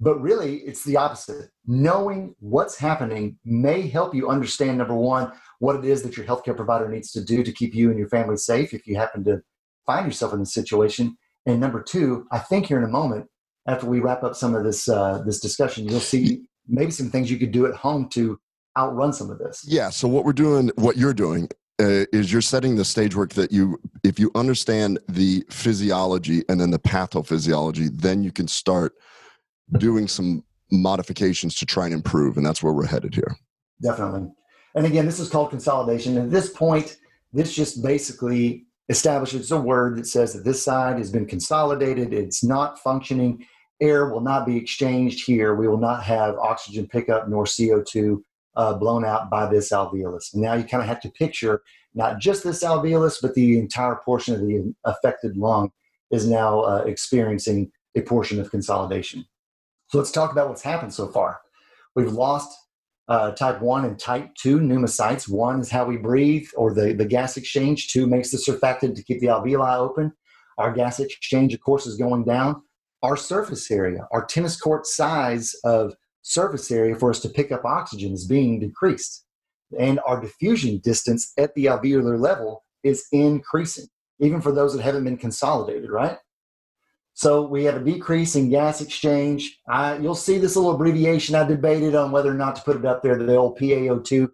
[0.00, 1.50] But really, it's the opposite.
[1.66, 6.56] Knowing what's happening may help you understand number one, what it is that your healthcare
[6.56, 9.40] provider needs to do to keep you and your family safe if you happen to
[9.86, 11.16] find yourself in this situation.
[11.46, 13.26] And number two, I think here in a moment,
[13.66, 17.30] after we wrap up some of this uh, this discussion, you'll see maybe some things
[17.30, 18.38] you could do at home to
[18.78, 19.64] outrun some of this.
[19.66, 19.90] Yeah.
[19.90, 21.48] So what we're doing, what you're doing,
[21.80, 26.60] uh, is you're setting the stage work that you, if you understand the physiology and
[26.60, 28.94] then the pathophysiology, then you can start
[29.78, 33.36] doing some modifications to try and improve, and that's where we're headed here.
[33.82, 34.30] Definitely.
[34.74, 36.16] And again, this is called consolidation.
[36.16, 36.96] At this point,
[37.32, 42.44] this just basically establishes a word that says that this side has been consolidated, it's
[42.44, 43.46] not functioning.
[43.80, 45.54] Air will not be exchanged here.
[45.54, 48.22] We will not have oxygen pickup nor CO2
[48.56, 50.32] uh, blown out by this alveolus.
[50.32, 51.62] And now you kind of have to picture
[51.94, 55.70] not just this alveolus, but the entire portion of the affected lung
[56.10, 59.24] is now uh, experiencing a portion of consolidation.
[59.88, 61.40] So let's talk about what's happened so far.
[61.94, 62.56] We've lost
[63.08, 65.28] uh, type 1 and type 2 pneumocytes.
[65.28, 67.92] One is how we breathe or the, the gas exchange.
[67.92, 70.12] Two makes the surfactant to keep the alveoli open.
[70.58, 72.62] Our gas exchange, of course, is going down.
[73.02, 77.64] Our surface area, our tennis court size of surface area for us to pick up
[77.64, 79.24] oxygen is being decreased.
[79.78, 83.86] And our diffusion distance at the alveolar level is increasing,
[84.20, 86.16] even for those that haven't been consolidated, right?
[87.14, 89.60] So we have a decrease in gas exchange.
[89.68, 91.36] I, you'll see this little abbreviation.
[91.36, 94.28] I debated on whether or not to put it up there, the old PaO2.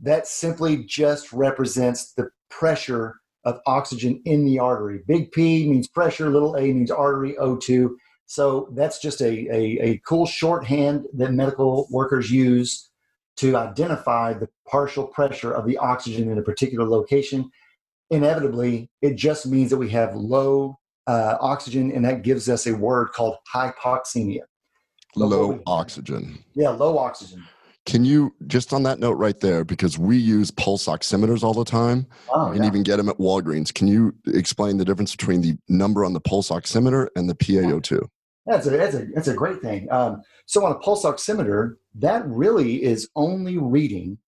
[0.00, 5.02] That simply just represents the pressure of oxygen in the artery.
[5.06, 7.90] Big P means pressure, little a means artery, O2.
[8.24, 12.88] So that's just a, a, a cool shorthand that medical workers use
[13.36, 17.50] to identify the partial pressure of the oxygen in a particular location.
[18.10, 22.74] Inevitably, it just means that we have low uh, oxygen, and that gives us a
[22.74, 24.42] word called hypoxemia.
[25.16, 26.44] low oxygen.
[26.54, 27.44] Yeah, low oxygen.
[27.86, 31.66] Can you just on that note right there, because we use pulse oximeters all the
[31.66, 32.66] time oh, and yeah.
[32.66, 33.74] even get them at Walgreens.
[33.74, 38.06] Can you explain the difference between the number on the pulse oximeter and the PaO2?
[38.46, 39.90] That's a that's a that's a great thing.
[39.90, 44.18] Um, so on a pulse oximeter, that really is only reading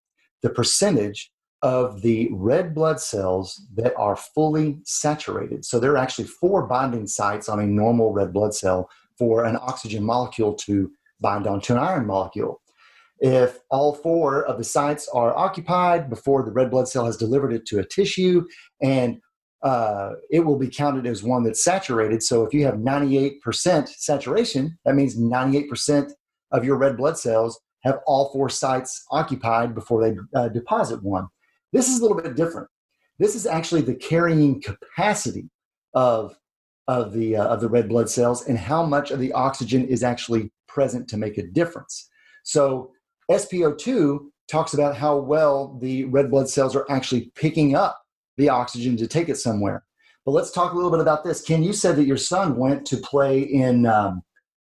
[0.43, 1.31] the percentage
[1.63, 5.65] of the red blood cells that are fully saturated.
[5.65, 9.57] So there are actually four binding sites on a normal red blood cell for an
[9.57, 10.91] oxygen molecule to
[11.21, 12.61] bind onto an iron molecule.
[13.19, 17.53] If all four of the sites are occupied before the red blood cell has delivered
[17.53, 18.47] it to a tissue,
[18.83, 19.19] and
[19.63, 22.23] uh, it will be counted as one that's saturated.
[22.23, 26.13] So if you have 98% saturation, that means 98%
[26.53, 31.29] of your red blood cells have all four sites occupied before they uh, deposit one.
[31.77, 32.69] This is a little bit different.
[33.19, 35.51] This is actually the carrying capacity
[35.93, 36.35] of
[36.89, 40.03] of the uh, of the red blood cells and how much of the oxygen is
[40.03, 42.09] actually present to make a difference.
[42.45, 42.93] So
[43.31, 48.01] SpO2 talks about how well the red blood cells are actually picking up
[48.39, 49.85] the oxygen to take it somewhere.
[50.25, 51.43] But let's talk a little bit about this.
[51.43, 54.23] Ken, you said that your son went to play in um,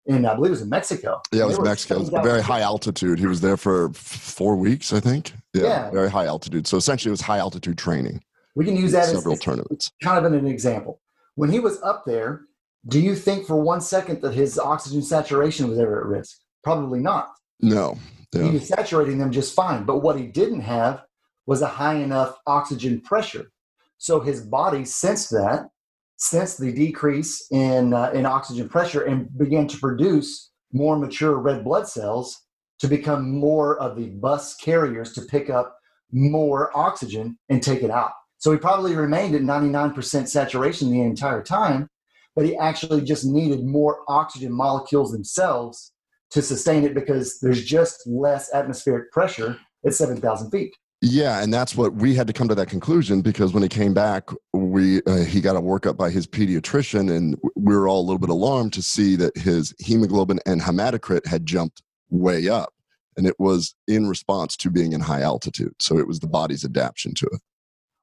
[0.07, 1.21] in I believe it was in Mexico.
[1.33, 1.97] Yeah, it was Mexico.
[1.97, 3.19] It was very high altitude.
[3.19, 5.33] He was there for four weeks, I think.
[5.53, 6.66] Yeah, yeah, very high altitude.
[6.66, 8.23] So essentially, it was high altitude training.
[8.55, 9.92] We can use that several as tournaments.
[10.03, 11.01] Kind of an example.
[11.35, 12.42] When he was up there,
[12.88, 16.38] do you think for one second that his oxygen saturation was ever at risk?
[16.62, 17.29] Probably not.
[17.61, 17.99] No.
[18.33, 18.45] Yeah.
[18.45, 19.85] He was saturating them just fine.
[19.85, 21.03] But what he didn't have
[21.47, 23.51] was a high enough oxygen pressure.
[23.99, 25.69] So his body sensed that
[26.17, 31.65] sensed the decrease in, uh, in oxygen pressure and began to produce more mature red
[31.65, 32.47] blood cells
[32.79, 35.77] to become more of the bus carriers to pick up
[36.13, 38.13] more oxygen and take it out.
[38.39, 41.89] So he probably remained at 99% saturation the entire time,
[42.35, 45.93] but he actually just needed more oxygen molecules themselves
[46.31, 50.75] to sustain it because there's just less atmospheric pressure at 7,000 feet.
[51.03, 53.93] Yeah, and that's what we had to come to that conclusion because when he came
[53.93, 58.07] back, we uh, he got a workup by his pediatrician, and we were all a
[58.07, 62.73] little bit alarmed to see that his hemoglobin and hematocrit had jumped way up,
[63.17, 65.75] and it was in response to being in high altitude.
[65.81, 67.41] So it was the body's adaptation to it.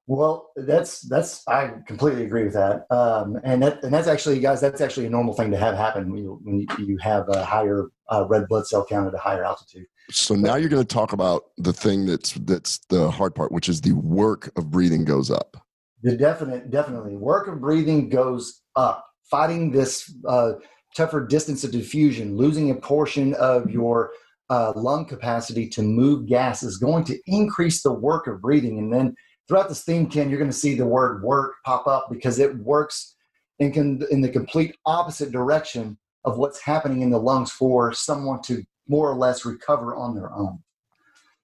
[0.06, 4.60] Well, that's that's I completely agree with that, um, and that and that's actually, guys,
[4.60, 7.88] that's actually a normal thing to have happen when you, when you have a higher
[8.12, 9.86] uh, red blood cell count at a higher altitude.
[10.12, 13.70] So now you're going to talk about the thing that's that's the hard part, which
[13.70, 15.56] is the work of breathing goes up.
[16.02, 19.06] The definite, definitely, work of breathing goes up.
[19.32, 20.54] Fighting this uh,
[20.98, 24.12] tougher distance of diffusion, losing a portion of your
[24.50, 28.78] uh, lung capacity to move gas is going to increase the work of breathing.
[28.78, 29.16] And then
[29.48, 32.56] throughout this theme, can you're going to see the word work pop up because it
[32.58, 33.16] works
[33.60, 38.42] in, con- in the complete opposite direction of what's happening in the lungs for someone
[38.44, 40.60] to more or less recover on their own.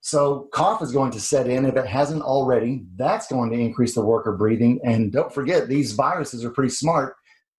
[0.02, 2.86] So cough is going to set in if it hasn't already.
[2.96, 4.80] That's going to increase the work of breathing.
[4.84, 7.16] And don't forget, these viruses are pretty smart.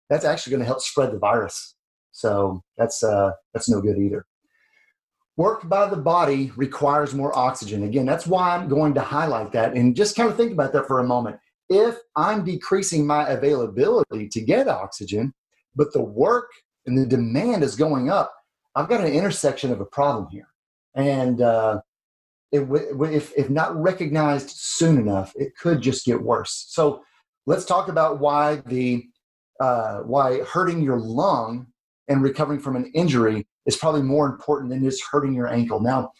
[0.08, 1.74] That's actually going to help spread the virus.
[2.12, 4.26] So that's uh, that's no good either.
[5.40, 7.84] Work by the body requires more oxygen.
[7.84, 9.72] Again, that's why I'm going to highlight that.
[9.72, 11.38] And just kind of think about that for a moment.
[11.70, 15.32] If I'm decreasing my availability to get oxygen,
[15.74, 16.50] but the work
[16.84, 18.34] and the demand is going up,
[18.74, 20.48] I've got an intersection of a problem here.
[20.94, 21.80] And uh,
[22.52, 26.66] it, if, if not recognized soon enough, it could just get worse.
[26.68, 27.02] So
[27.46, 29.06] let's talk about why the
[29.58, 31.68] uh, why hurting your lung
[32.08, 35.80] and recovering from an injury is probably more important than just hurting your ankle.
[35.80, 36.12] Now,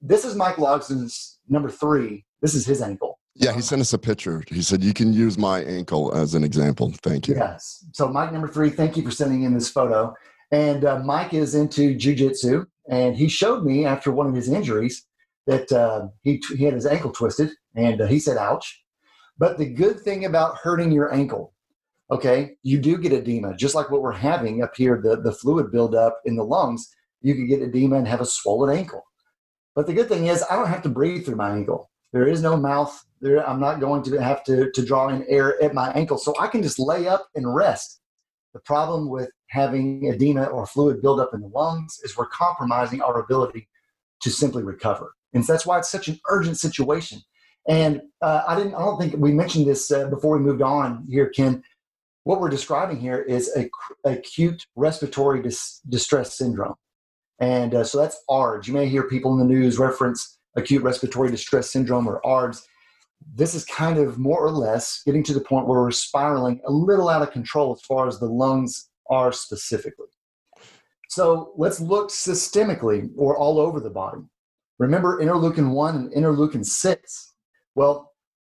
[0.00, 2.24] this is Mike Logson's number three.
[2.42, 3.18] This is his ankle.
[3.34, 4.44] Yeah, he sent us a picture.
[4.48, 6.92] He said, You can use my ankle as an example.
[7.02, 7.34] Thank you.
[7.36, 7.86] Yes.
[7.92, 10.14] So, Mike number three, thank you for sending in this photo.
[10.50, 15.06] And uh, Mike is into jujitsu, and he showed me after one of his injuries
[15.46, 18.82] that uh, he, he had his ankle twisted, and uh, he said, ouch.
[19.38, 21.54] But the good thing about hurting your ankle,
[22.12, 25.72] okay, you do get edema, just like what we're having up here, the, the fluid
[25.72, 26.94] buildup in the lungs.
[27.22, 29.02] You can get edema and have a swollen ankle.
[29.74, 31.90] But the good thing is, I don't have to breathe through my ankle.
[32.12, 33.02] There is no mouth.
[33.22, 36.18] There, I'm not going to have to, to draw in air at my ankle.
[36.18, 38.00] So I can just lay up and rest.
[38.52, 43.20] The problem with having edema or fluid buildup in the lungs is we're compromising our
[43.20, 43.68] ability
[44.20, 45.14] to simply recover.
[45.32, 47.22] And so that's why it's such an urgent situation.
[47.66, 48.74] And uh, I didn't.
[48.74, 51.62] I don't think we mentioned this uh, before we moved on here, Ken.
[52.24, 53.68] What we're describing here is a
[54.04, 56.74] acute respiratory dis- distress syndrome,
[57.40, 58.68] and uh, so that's ARDS.
[58.68, 62.66] You may hear people in the news reference acute respiratory distress syndrome or ARDS.
[63.34, 66.70] This is kind of more or less getting to the point where we're spiraling a
[66.70, 70.08] little out of control as far as the lungs are specifically.
[71.08, 74.22] So let's look systemically or all over the body.
[74.78, 77.34] Remember interleukin 1 and interleukin 6.
[77.74, 78.11] Well, we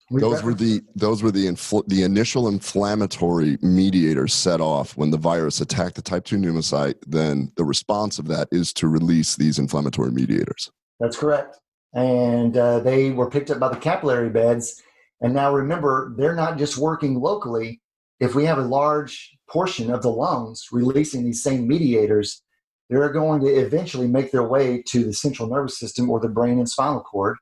[0.10, 5.18] those were the those were the infl- the initial inflammatory mediators set off when the
[5.18, 9.60] virus attacked the type 2 pneumocyte then the response of that is to release these
[9.60, 11.60] inflammatory mediators that's correct
[11.94, 14.82] and uh, they were picked up by the capillary beds.
[15.22, 17.82] And now remember, they're not just working locally.
[18.20, 22.44] If we have a large portion of the lungs releasing these same mediators,
[22.90, 26.60] they're going to eventually make their way to the central nervous system or the brain
[26.60, 27.38] and spinal cord.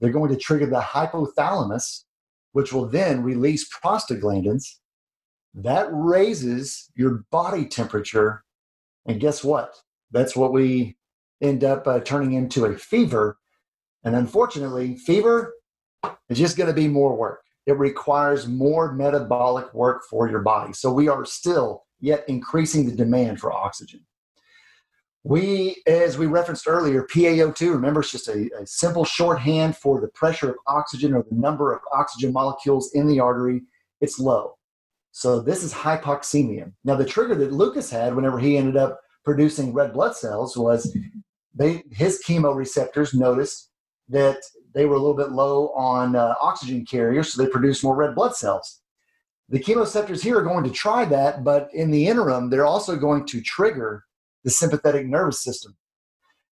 [0.00, 2.04] They're going to trigger the hypothalamus,
[2.52, 4.64] which will then release prostaglandins.
[5.54, 8.44] That raises your body temperature.
[9.06, 9.74] And guess what?
[10.10, 10.96] That's what we
[11.40, 13.38] end up uh, turning into a fever.
[14.04, 15.54] And unfortunately, fever
[16.28, 17.42] is just going to be more work.
[17.66, 20.72] It requires more metabolic work for your body.
[20.72, 24.00] So we are still yet increasing the demand for oxygen.
[25.22, 30.08] We, as we referenced earlier, PaO2, remember, it's just a, a, simple shorthand for the
[30.08, 33.60] pressure of oxygen or the number of oxygen molecules in the artery.
[34.00, 34.56] It's low.
[35.12, 36.72] So this is hypoxemia.
[36.84, 40.96] Now, the trigger that Lucas had whenever he ended up producing red blood cells was
[41.54, 43.70] they, his chemoreceptors noticed
[44.08, 44.38] that
[44.72, 48.14] they were a little bit low on uh, oxygen carriers, so they produced more red
[48.14, 48.80] blood cells.
[49.50, 53.26] The chemoreceptors here are going to try that, but in the interim, they're also going
[53.26, 54.04] to trigger
[54.44, 55.76] the sympathetic nervous system.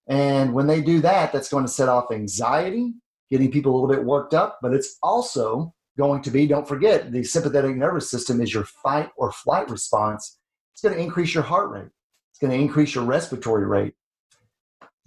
[0.09, 2.95] And when they do that, that's going to set off anxiety,
[3.31, 7.13] getting people a little bit worked up, but it's also going to be, don't forget,
[7.13, 10.39] the sympathetic nervous system is your fight or flight response.
[10.73, 11.91] It's going to increase your heart rate,
[12.31, 13.95] it's going to increase your respiratory rate.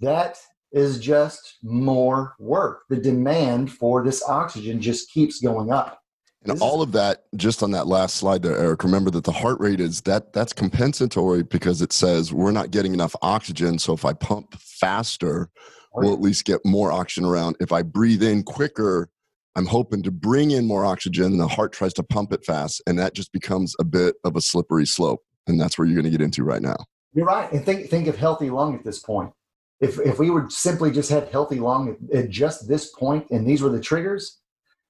[0.00, 0.38] That
[0.72, 2.82] is just more work.
[2.88, 6.01] The demand for this oxygen just keeps going up.
[6.44, 9.60] And all of that, just on that last slide there, Eric, remember that the heart
[9.60, 13.78] rate is that that's compensatory because it says we're not getting enough oxygen.
[13.78, 15.50] So if I pump faster,
[15.94, 17.56] we'll at least get more oxygen around.
[17.60, 19.08] If I breathe in quicker,
[19.54, 22.82] I'm hoping to bring in more oxygen and the heart tries to pump it fast.
[22.86, 25.22] And that just becomes a bit of a slippery slope.
[25.46, 26.76] And that's where you're going to get into right now.
[27.14, 27.52] You're right.
[27.52, 29.32] And think think of healthy lung at this point.
[29.80, 33.60] If if we would simply just have healthy lung at just this point and these
[33.60, 34.40] were the triggers,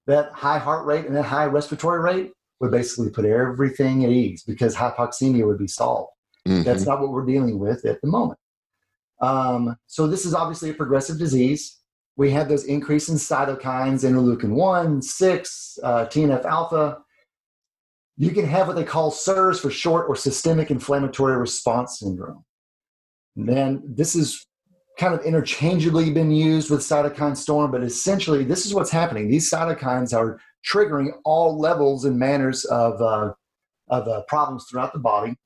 [0.07, 4.43] that high heart rate and that high respiratory rate would basically put everything at ease
[4.45, 6.11] because hypoxemia would be solved.
[6.47, 6.63] Mm-hmm.
[6.63, 8.39] That's not what we're dealing with at the moment.
[9.21, 11.79] Um, so this is obviously a progressive disease.
[12.17, 16.99] We have those increase in cytokines, interleukin 1, 6, uh, TNF alpha.
[18.17, 22.45] You can have what they call SIRS for short or systemic inflammatory response syndrome.
[23.37, 24.47] And then this is
[24.99, 29.29] kind of interchangeably been used with cytokine storm, but essentially this is what's happening.
[29.29, 30.39] These cytokines are
[30.71, 33.33] triggering all levels and manners of, uh,
[33.89, 35.37] of uh, problems throughout the body.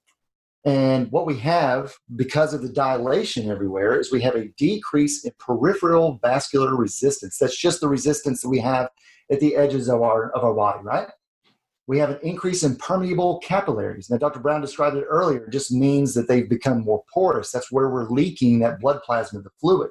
[0.65, 5.31] And what we have, because of the dilation everywhere, is we have a decrease in
[5.39, 7.39] peripheral vascular resistance.
[7.39, 8.91] That's just the resistance that we have
[9.31, 11.09] at the edges of our, of our body, right?
[11.87, 14.11] We have an increase in permeable capillaries.
[14.11, 14.41] Now, Dr.
[14.41, 17.53] Brown described it earlier, it just means that they've become more porous.
[17.53, 19.91] That's where we're leaking that blood plasma, the fluid.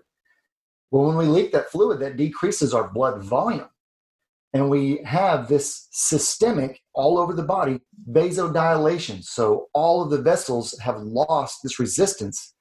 [0.92, 3.70] Well, when we leak that fluid, that decreases our blood volume.
[4.54, 9.22] And we have this systemic, all over the body, vasodilation.
[9.24, 12.54] So all of the vessels have lost this resistance.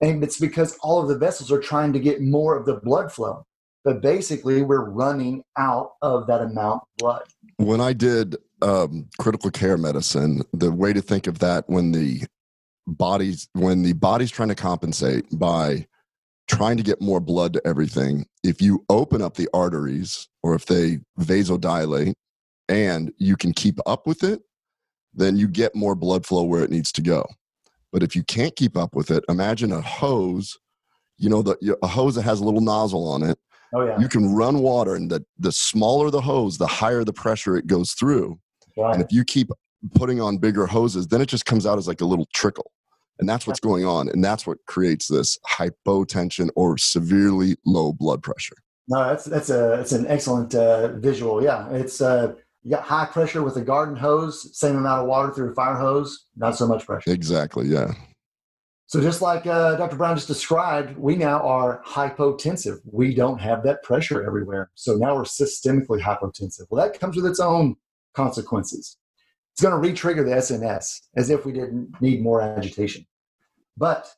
[0.00, 3.12] And it's because all of the vessels are trying to get more of the blood
[3.12, 3.44] flow.
[3.84, 7.24] But basically, we're running out of that amount of blood.
[7.56, 12.22] When I did um, critical care medicine, the way to think of that when the
[12.86, 15.86] body's when the body's trying to compensate by
[16.48, 20.66] trying to get more blood to everything, if you open up the arteries or if
[20.66, 22.14] they vasodilate
[22.68, 24.40] and you can keep up with it,
[25.14, 27.26] then you get more blood flow where it needs to go.
[27.92, 30.58] But if you can't keep up with it, imagine a hose,
[31.18, 33.38] you know, the, a hose that has a little nozzle on it.
[33.74, 33.98] Oh, yeah.
[33.98, 37.66] You can run water, and the, the smaller the hose, the higher the pressure it
[37.66, 38.38] goes through.
[38.76, 38.94] Right.
[38.94, 39.50] And if you keep
[39.94, 42.70] putting on bigger hoses, then it just comes out as like a little trickle.
[43.18, 44.08] And that's what's going on.
[44.08, 48.56] And that's what creates this hypotension or severely low blood pressure.
[48.88, 51.42] No, that's that's a it's an excellent uh, visual.
[51.42, 55.32] Yeah, it's uh, you got high pressure with a garden hose, same amount of water
[55.32, 57.10] through a fire hose, not so much pressure.
[57.10, 57.66] Exactly.
[57.66, 57.92] Yeah.
[58.86, 59.96] So just like uh, Dr.
[59.96, 62.80] Brown just described, we now are hypotensive.
[62.84, 64.70] We don't have that pressure everywhere.
[64.74, 66.66] So now we're systemically hypotensive.
[66.68, 67.76] Well, that comes with its own
[68.14, 68.96] consequences.
[69.54, 73.06] It's going to re-trigger the SNS as if we didn't need more agitation.
[73.76, 74.08] But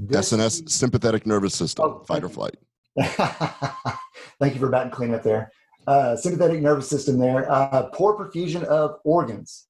[0.00, 2.56] SNS, sympathetic nervous system, oh, fight or flight.
[3.00, 5.50] thank you for batting clean up there.
[5.86, 7.50] Uh, sympathetic nervous system there.
[7.50, 9.66] Uh, poor perfusion of organs.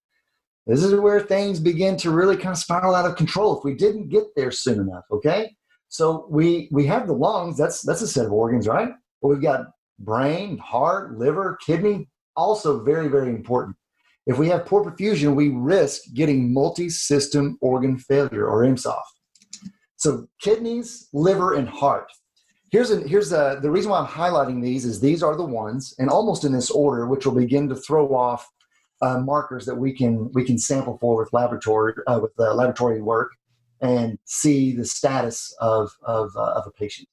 [0.66, 3.74] This is where things begin to really kind of spiral out of control if we
[3.74, 5.04] didn't get there soon enough.
[5.10, 5.54] Okay,
[5.88, 7.58] so we we have the lungs.
[7.58, 8.90] That's that's a set of organs, right?
[9.20, 9.66] But we've got
[9.98, 13.76] brain, heart, liver, kidney, also very, very important.
[14.26, 19.02] If we have poor perfusion, we risk getting multi system organ failure or IMSOF.
[19.96, 22.10] So, kidneys, liver, and heart.
[22.70, 25.94] here's a, here's a, the reason why I'm highlighting these is these are the ones,
[25.98, 28.48] and almost in this order, which will begin to throw off
[29.02, 33.02] uh, markers that we can we can sample for with laboratory uh, with uh, laboratory
[33.02, 33.32] work
[33.80, 37.08] and see the status of of, uh, of a patient.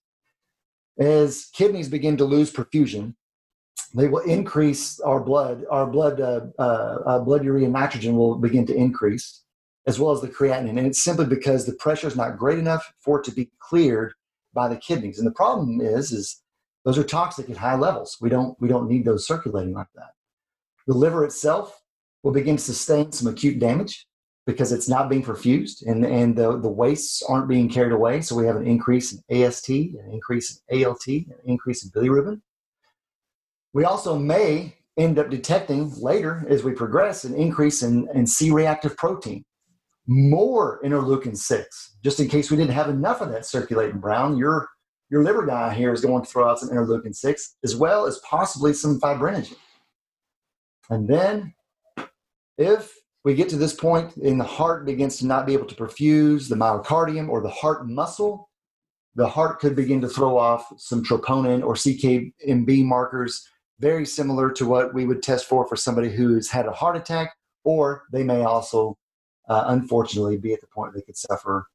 [0.99, 3.15] As kidneys begin to lose perfusion,
[3.93, 5.65] they will increase our blood.
[5.69, 9.43] Our blood uh, uh, blood urea nitrogen will begin to increase,
[9.85, 12.93] as well as the creatinine, and it's simply because the pressure is not great enough
[12.99, 14.13] for it to be cleared
[14.53, 15.17] by the kidneys.
[15.17, 16.41] And the problem is, is
[16.85, 18.17] those are toxic at high levels.
[18.21, 20.11] We don't we don't need those circulating like that.
[20.87, 21.81] The liver itself
[22.23, 24.07] will begin to sustain some acute damage
[24.45, 28.21] because it's not being perfused and, and the, the wastes aren't being carried away.
[28.21, 32.41] So we have an increase in AST, an increase in ALT, an increase in bilirubin.
[33.73, 38.51] We also may end up detecting later as we progress an increase in, in C
[38.51, 39.45] reactive protein,
[40.07, 44.37] more interleukin 6, just in case we didn't have enough of that circulating brown.
[44.37, 44.67] Your,
[45.09, 48.19] your liver guy here is going to throw out some interleukin 6, as well as
[48.19, 49.55] possibly some fibrinogen.
[50.89, 51.53] And then
[52.57, 52.93] if
[53.23, 56.49] we get to this point and the heart begins to not be able to perfuse
[56.49, 58.49] the myocardium or the heart muscle,
[59.15, 63.47] the heart could begin to throw off some troponin or CKMB markers,
[63.81, 67.35] very similar to what we would test for for somebody who's had a heart attack,
[67.63, 68.97] or they may also,
[69.49, 71.67] uh, unfortunately, be at the point they could suffer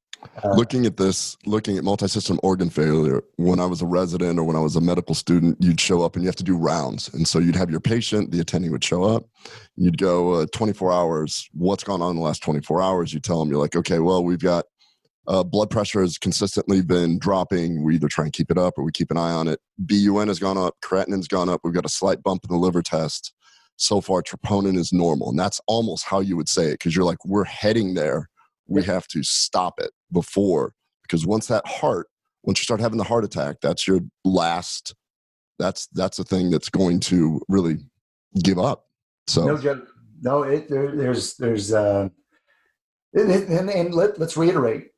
[0.43, 4.45] uh, looking at this, looking at multi-system organ failure, when I was a resident or
[4.45, 7.13] when I was a medical student, you'd show up and you have to do rounds.
[7.13, 9.25] And so you'd have your patient, the attending would show up.
[9.77, 11.49] You'd go uh, 24 hours.
[11.53, 13.13] What's gone on in the last 24 hours?
[13.13, 14.67] You tell them, you're like, okay, well, we've got
[15.29, 17.83] uh, blood pressure has consistently been dropping.
[17.83, 19.61] We either try and keep it up or we keep an eye on it.
[19.79, 21.61] BUN has gone up, creatinine's gone up.
[21.65, 23.33] We've got a slight bump in the liver test.
[23.77, 25.31] So far, troponin is normal.
[25.31, 28.29] And that's almost how you would say it because you're like, we're heading there
[28.67, 30.73] we have to stop it before
[31.03, 32.09] because once that heart
[32.43, 34.95] once you start having the heart attack that's your last
[35.59, 37.77] that's that's the thing that's going to really
[38.43, 38.85] give up
[39.27, 39.87] so no joke
[40.21, 42.09] no it, there, there's there's uh
[43.15, 44.89] and, and, and let, let's reiterate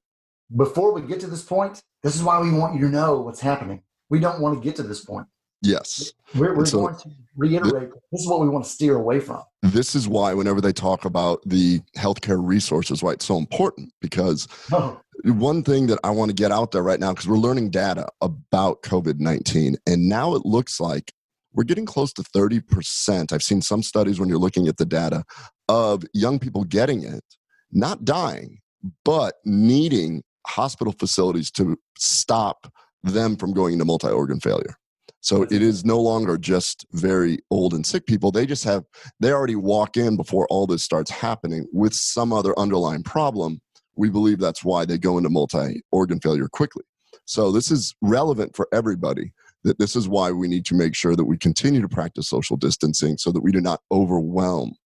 [0.57, 3.41] before we get to this point this is why we want you to know what's
[3.41, 5.27] happening we don't want to get to this point
[5.63, 6.13] Yes.
[6.35, 9.21] We're, we're so, going to reiterate th- this is what we want to steer away
[9.21, 9.43] from.
[9.63, 13.93] This is why, whenever they talk about the healthcare resources, why it's so important.
[14.01, 15.01] Because oh.
[15.25, 18.07] one thing that I want to get out there right now, because we're learning data
[18.21, 21.13] about COVID 19, and now it looks like
[21.55, 23.33] we're getting close to 30%.
[23.33, 25.25] I've seen some studies when you're looking at the data
[25.69, 27.25] of young people getting it,
[27.73, 28.61] not dying,
[29.05, 32.73] but needing hospital facilities to stop
[33.03, 34.77] them from going into multi organ failure.
[35.21, 38.31] So it is no longer just very old and sick people.
[38.31, 38.85] They just have,
[39.21, 43.61] they already walk in before all this starts happening with some other underlying problem.
[43.97, 46.85] We believe that's why they go into multi organ failure quickly.
[47.25, 49.33] So this is relevant for everybody.
[49.65, 52.57] That this is why we need to make sure that we continue to practice social
[52.57, 54.77] distancing so that we do not overwhelm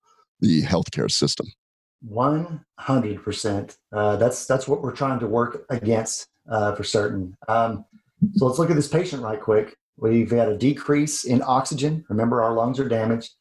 [0.40, 1.46] the healthcare system.
[2.07, 3.76] One hundred percent.
[3.92, 7.36] Uh, that's that's what we're trying to work against uh, for certain.
[7.48, 7.84] Um,
[8.34, 9.76] so let's look at this patient right quick.
[9.96, 12.05] We've had a decrease in oxygen.
[12.09, 13.32] Remember, our lungs are damaged.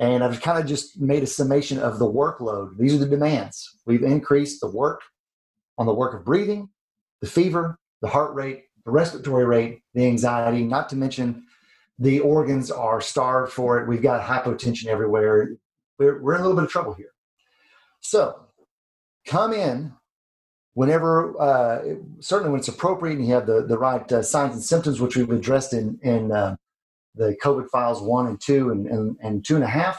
[0.00, 2.76] And I've kind of just made a summation of the workload.
[2.76, 3.78] These are the demands.
[3.86, 5.00] We've increased the work
[5.78, 6.68] on the work of breathing,
[7.20, 11.44] the fever, the heart rate, the respiratory rate, the anxiety, not to mention
[12.00, 13.86] the organs are starved for it.
[13.86, 15.56] We've got hypotension everywhere.
[15.96, 17.13] We're, we're in a little bit of trouble here.
[18.04, 18.38] So
[19.26, 19.92] come in
[20.74, 21.82] whenever uh,
[22.20, 25.16] certainly when it's appropriate and you have the, the right uh, signs and symptoms which
[25.16, 26.54] we've addressed in, in uh,
[27.14, 29.98] the covid files one and two and, and, and, two and a half.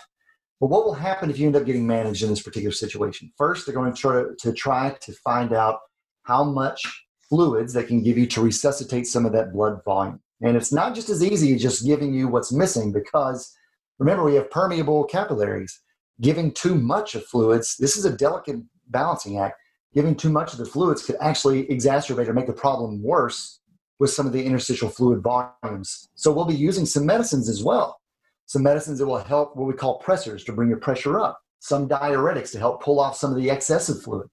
[0.62, 3.32] But what will happen if you end up getting managed in this particular situation?
[3.38, 5.80] First they're going to try to try to find out
[6.24, 6.86] how much
[7.28, 10.20] fluids they can give you to resuscitate some of that blood volume.
[10.44, 13.52] And it's not just as easy as just giving you what's missing because
[13.98, 15.82] remember we have permeable capillaries
[16.22, 18.58] giving too much of fluids this is a delicate
[18.90, 19.60] balancing act
[19.96, 23.62] giving too much of the fluids could actually exacerbate or make the problem worse
[23.98, 26.10] with some of the interstitial fluid volumes.
[26.16, 28.00] So we'll be using some medicines as well.
[28.46, 31.40] Some medicines that will help what we call pressors to bring your pressure up.
[31.60, 34.28] Some diuretics to help pull off some of the excessive fluid.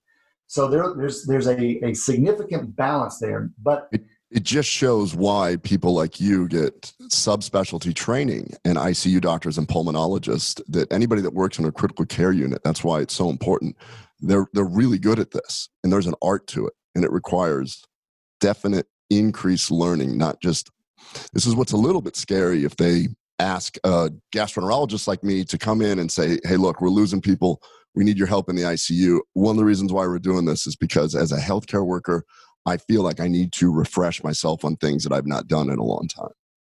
[0.48, 3.50] So there, there's there's a, a significant balance there.
[3.62, 3.90] But
[4.32, 10.60] it, just shows why people like you get subspecialty training and ICU doctors and pulmonologists.
[10.68, 13.76] That anybody that works in a critical care unit, that's why it's so important
[14.22, 17.84] they're they're really good at this and there's an art to it and it requires
[18.40, 20.70] definite increased learning not just
[21.34, 23.08] this is what's a little bit scary if they
[23.38, 27.60] ask a gastroenterologist like me to come in and say hey look we're losing people
[27.94, 30.66] we need your help in the icu one of the reasons why we're doing this
[30.66, 32.24] is because as a healthcare worker
[32.66, 35.78] I feel like I need to refresh myself on things that I've not done in
[35.78, 36.30] a long time.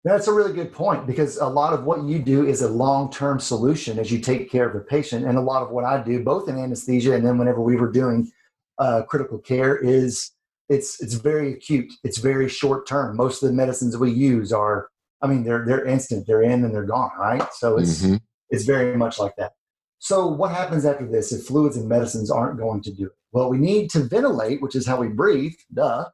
[0.04, 3.10] That's a really good point because a lot of what you do is a long
[3.10, 5.26] term solution as you take care of a patient.
[5.26, 7.90] And a lot of what I do, both in anesthesia and then whenever we were
[7.90, 8.30] doing
[8.78, 10.30] uh, critical care, is
[10.68, 11.92] it's it's very acute.
[12.04, 13.16] It's very short term.
[13.16, 14.88] Most of the medicines we use are,
[15.22, 16.26] I mean, they're they're instant.
[16.26, 17.52] They're in and they're gone, right?
[17.54, 18.16] So it's mm-hmm.
[18.50, 19.52] it's very much like that.
[19.98, 23.12] So what happens after this if fluids and medicines aren't going to do it?
[23.32, 26.06] Well, we need to ventilate, which is how we breathe, duh.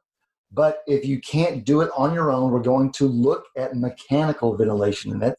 [0.51, 4.55] But if you can't do it on your own, we're going to look at mechanical
[4.55, 5.11] ventilation.
[5.11, 5.37] And that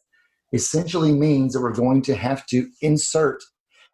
[0.51, 3.43] essentially means that we're going to have to insert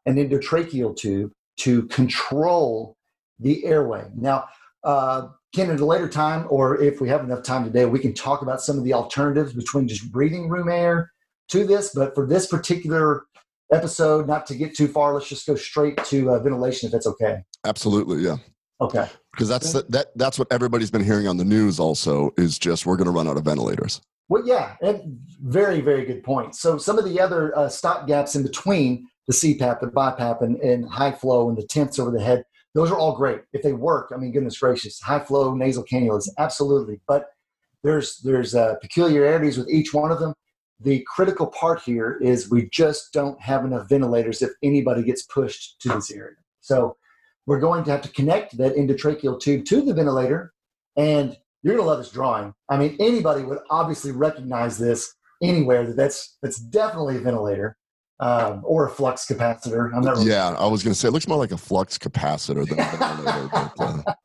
[0.05, 2.97] an endotracheal tube to control
[3.39, 4.05] the airway.
[4.15, 4.45] Now,
[4.83, 8.13] uh, Ken, at a later time, or if we have enough time today, we can
[8.13, 11.11] talk about some of the alternatives between just breathing room air
[11.49, 11.91] to this.
[11.93, 13.25] But for this particular
[13.71, 17.07] episode, not to get too far, let's just go straight to uh, ventilation, if that's
[17.07, 17.43] okay.
[17.65, 18.37] Absolutely, yeah.
[18.79, 19.07] Okay.
[19.31, 21.79] Because that's the, that that's what everybody's been hearing on the news.
[21.79, 24.01] Also, is just we're going to run out of ventilators.
[24.27, 26.55] Well, yeah, and very very good point.
[26.55, 30.57] So some of the other uh, stop gaps in between the CPAP, the BiPAP, and,
[30.57, 32.43] and high flow and the tents over the head
[32.73, 34.11] those are all great if they work.
[34.13, 37.01] I mean, goodness gracious, high flow nasal cannulas, absolutely.
[37.07, 37.27] But
[37.83, 40.33] there's there's uh, peculiarities with each one of them.
[40.83, 45.79] The critical part here is we just don't have enough ventilators if anybody gets pushed
[45.81, 46.37] to this area.
[46.59, 46.97] So
[47.45, 50.53] we're going to have to connect that endotracheal tube to the ventilator,
[50.97, 52.53] and you're going to love this drawing.
[52.69, 55.13] I mean, anybody would obviously recognize this
[55.43, 57.77] anywhere that that's that's definitely a ventilator
[58.21, 59.91] um, or a flux capacitor.
[59.95, 62.67] I'm not yeah, I was going to say it looks more like a flux capacitor
[62.67, 63.49] than a ventilator.
[63.51, 64.13] but, uh.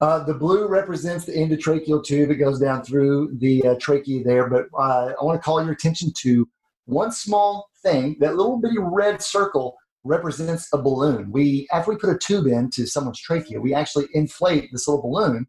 [0.00, 2.30] Uh, the blue represents the endotracheal tube.
[2.30, 4.50] It goes down through the uh, trachea there.
[4.50, 6.48] But uh, I want to call your attention to
[6.86, 8.16] one small thing.
[8.18, 11.30] That little bitty red circle represents a balloon.
[11.30, 15.46] We after we put a tube into someone's trachea, we actually inflate this little balloon,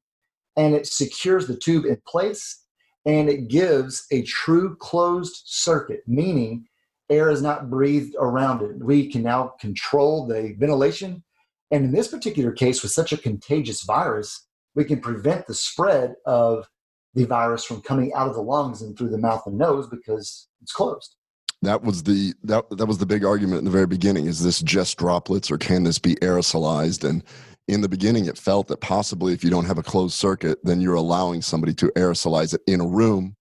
[0.55, 2.63] and it secures the tube in place,
[3.07, 6.67] and it gives a true closed circuit, meaning
[7.14, 8.84] air is not breathed around it.
[8.84, 11.24] We can now control the ventilation.
[11.72, 16.16] And in this particular case, with such a contagious virus, we can prevent the spread
[16.26, 16.68] of
[17.14, 20.47] the virus from coming out of the lungs and through the mouth and nose because
[20.61, 21.16] it's closed.
[21.61, 24.26] That was the that that was the big argument in the very beginning.
[24.26, 27.07] Is this just droplets or can this be aerosolized?
[27.07, 27.24] And
[27.68, 30.82] in the beginning, it felt that possibly if you don't have a closed circuit, then
[30.82, 33.36] you're allowing somebody to aerosolize it in a room.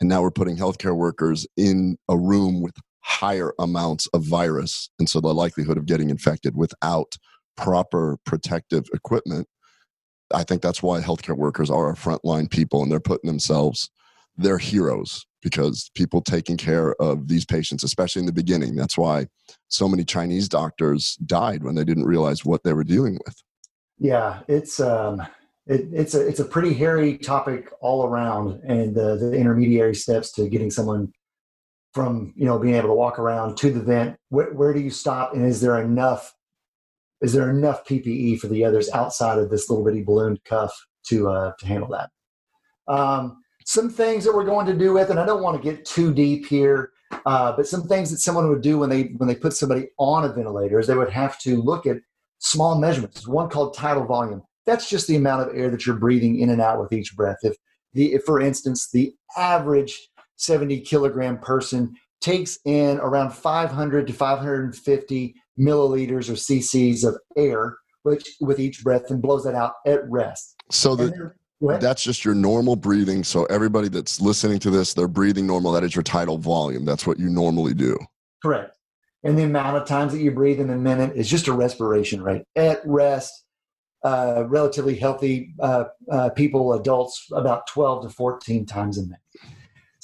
[0.00, 4.90] And now we're putting healthcare workers in a room with higher amounts of virus.
[4.98, 7.16] And so the likelihood of getting infected without
[7.56, 9.46] proper protective equipment,
[10.32, 13.90] I think that's why healthcare workers are our frontline people and they're putting themselves,
[14.36, 18.74] they're heroes because people taking care of these patients, especially in the beginning.
[18.74, 19.26] That's why
[19.68, 23.36] so many Chinese doctors died when they didn't realize what they were dealing with.
[23.98, 25.20] Yeah, it's um,
[25.66, 30.32] it, it's a it's a pretty hairy topic all around, and uh, the intermediary steps
[30.32, 31.12] to getting someone
[31.94, 34.16] from you know being able to walk around to the vent.
[34.28, 36.34] Where, where do you stop and is there enough
[37.20, 40.72] is there enough ppe for the others outside of this little bitty ballooned cuff
[41.06, 42.10] to uh, to handle that?
[42.92, 45.86] Um, some things that we're going to do with and i don't want to get
[45.86, 46.90] too deep here
[47.26, 50.24] uh, but some things that someone would do when they when they put somebody on
[50.24, 51.98] a ventilator is they would have to look at
[52.38, 53.26] small measurements.
[53.26, 54.42] One called tidal volume.
[54.66, 57.38] That's just the amount of air that you're breathing in and out with each breath.
[57.42, 57.56] If
[57.92, 65.34] the if for instance the average 70 kilogram person takes in around 500 to 550
[65.58, 70.56] milliliters or cc's of air which with each breath and blows that out at rest.
[70.70, 73.24] So the, that's just your normal breathing.
[73.24, 75.72] So everybody that's listening to this they're breathing normal.
[75.72, 76.84] That is your tidal volume.
[76.84, 77.98] That's what you normally do.
[78.42, 78.76] Correct.
[79.24, 82.22] And the amount of times that you breathe in a minute is just a respiration
[82.22, 82.44] rate.
[82.56, 83.44] At rest
[84.04, 89.18] uh, relatively healthy uh, uh, people adults about 12 to 14 times a minute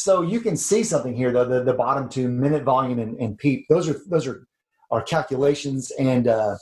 [0.01, 3.37] so you can see something here, though the, the bottom two minute volume and, and
[3.37, 3.67] PEEP.
[3.69, 4.47] Those are those are
[4.91, 6.57] are calculations and uh,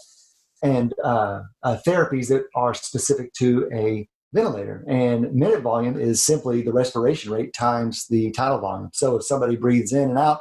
[0.65, 4.85] and uh, uh, therapies that are specific to a ventilator.
[4.89, 8.91] And minute volume is simply the respiration rate times the tidal volume.
[8.93, 10.41] So if somebody breathes in and out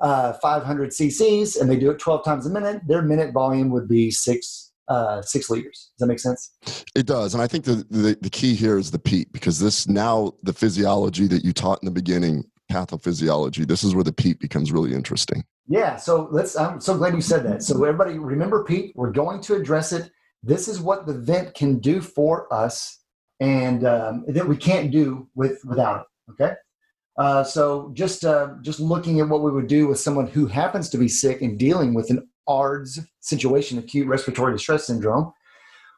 [0.00, 3.88] uh, 500 cc's and they do it 12 times a minute, their minute volume would
[3.88, 5.90] be six uh, six liters.
[5.92, 6.52] Does that make sense?
[6.94, 9.88] It does, and I think the, the, the key here is the PEEP because this
[9.88, 13.66] now the physiology that you taught in the beginning, pathophysiology.
[13.66, 15.44] This is where the PEEP becomes really interesting.
[15.68, 16.56] Yeah, so let's.
[16.56, 17.62] I'm so glad you said that.
[17.62, 18.92] So everybody, remember PEEP.
[18.96, 20.10] We're going to address it.
[20.42, 23.00] This is what the vent can do for us,
[23.40, 26.32] and um, that we can't do with without it.
[26.32, 26.54] Okay.
[27.18, 30.88] Uh, so just uh, just looking at what we would do with someone who happens
[30.88, 35.32] to be sick and dealing with an ARDS situation, acute respiratory distress syndrome,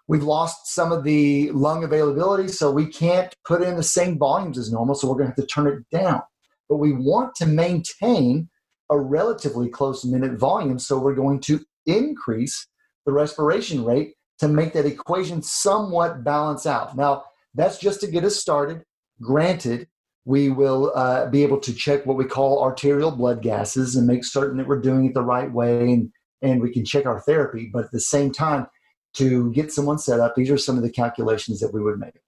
[0.08, 4.58] We've lost some of the lung availability, so we can't put in the same volumes
[4.58, 6.20] as normal, so we're going to have to turn it down.
[6.68, 8.48] But we want to maintain
[8.90, 12.66] a relatively close minute volume, so we're going to increase
[13.06, 16.96] the respiration rate to make that equation somewhat balance out.
[16.96, 17.24] Now,
[17.54, 18.82] that's just to get us started.
[19.20, 19.86] Granted,
[20.24, 24.24] we will uh, be able to check what we call arterial blood gases and make
[24.24, 26.12] certain that we're doing it the right way and,
[26.42, 27.70] and we can check our therapy.
[27.72, 28.66] But at the same time,
[29.14, 32.20] to get someone set up, these are some of the calculations that we would make.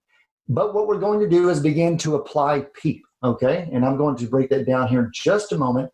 [0.49, 3.69] But what we're going to do is begin to apply PEEP, okay?
[3.73, 5.91] And I'm going to break that down here in just a moment.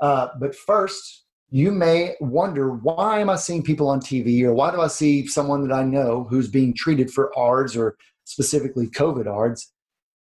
[0.00, 4.70] Uh, but first, you may wonder why am I seeing people on TV or why
[4.70, 9.26] do I see someone that I know who's being treated for ARDS or specifically COVID
[9.26, 9.72] ARDS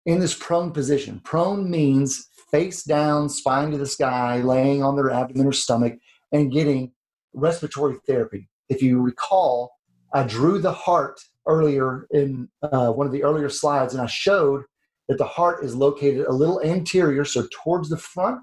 [0.06, 1.20] in this prone position.
[1.24, 5.94] Prone means face down, spine to the sky, laying on their abdomen or stomach,
[6.30, 6.92] and getting
[7.34, 8.48] respiratory therapy.
[8.68, 9.72] If you recall,
[10.12, 14.62] I drew the heart earlier in uh, one of the earlier slides, and I showed
[15.08, 18.40] that the heart is located a little anterior, so towards the front,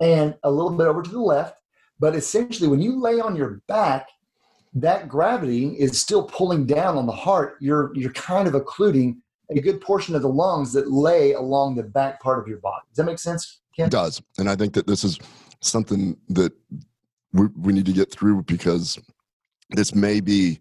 [0.00, 1.60] and a little bit over to the left.
[1.98, 4.08] But essentially, when you lay on your back,
[4.74, 7.56] that gravity is still pulling down on the heart.
[7.60, 11.82] You're you're kind of occluding a good portion of the lungs that lay along the
[11.82, 12.82] back part of your body.
[12.90, 13.60] Does that make sense?
[13.74, 13.86] Ken?
[13.86, 15.18] It does, and I think that this is
[15.60, 16.52] something that
[17.32, 18.98] we, we need to get through because
[19.70, 20.60] this may be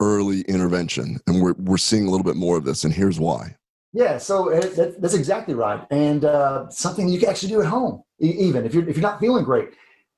[0.00, 2.84] early intervention, and we're we're seeing a little bit more of this.
[2.84, 3.56] And here's why.
[3.92, 7.66] Yeah, so uh, that, that's exactly right, and uh, something you can actually do at
[7.66, 9.70] home, even if you're if you're not feeling great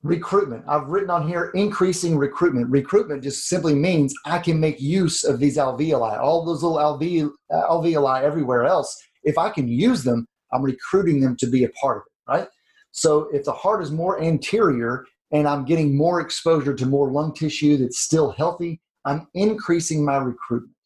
[0.04, 0.62] recruitment.
[0.68, 2.70] I've written on here increasing recruitment.
[2.70, 7.30] Recruitment just simply means I can make use of these alveoli, all those little alveoli,
[7.50, 8.96] alveoli everywhere else.
[9.24, 12.48] If I can use them, I'm recruiting them to be a part of it, right?
[12.92, 17.34] So if the heart is more anterior and I'm getting more exposure to more lung
[17.34, 20.76] tissue that's still healthy, I'm increasing my recruitment.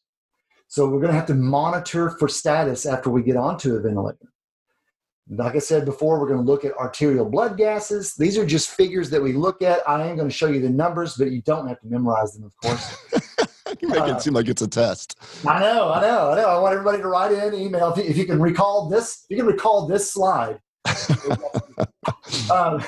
[0.67, 4.17] So we're going to have to monitor for status after we get onto a ventilator.
[5.29, 8.15] Like I said before, we're going to look at arterial blood gases.
[8.15, 9.87] These are just figures that we look at.
[9.87, 12.43] I am going to show you the numbers, but you don't have to memorize them,
[12.43, 12.97] of course.
[13.81, 15.15] you make uh, it seem like it's a test.
[15.47, 16.47] I know, I know, I know.
[16.47, 19.25] I want everybody to write in email if you, if you can recall this.
[19.29, 20.59] You can recall this slide.
[22.51, 22.83] um,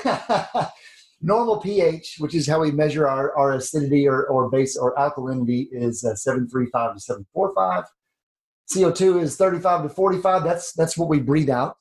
[1.22, 5.68] normal pH, which is how we measure our, our acidity or, or base or alkalinity,
[5.72, 7.84] is uh, 735 to 745.
[8.72, 10.44] CO2 is 35 to 45.
[10.44, 11.78] That's that's what we breathe out.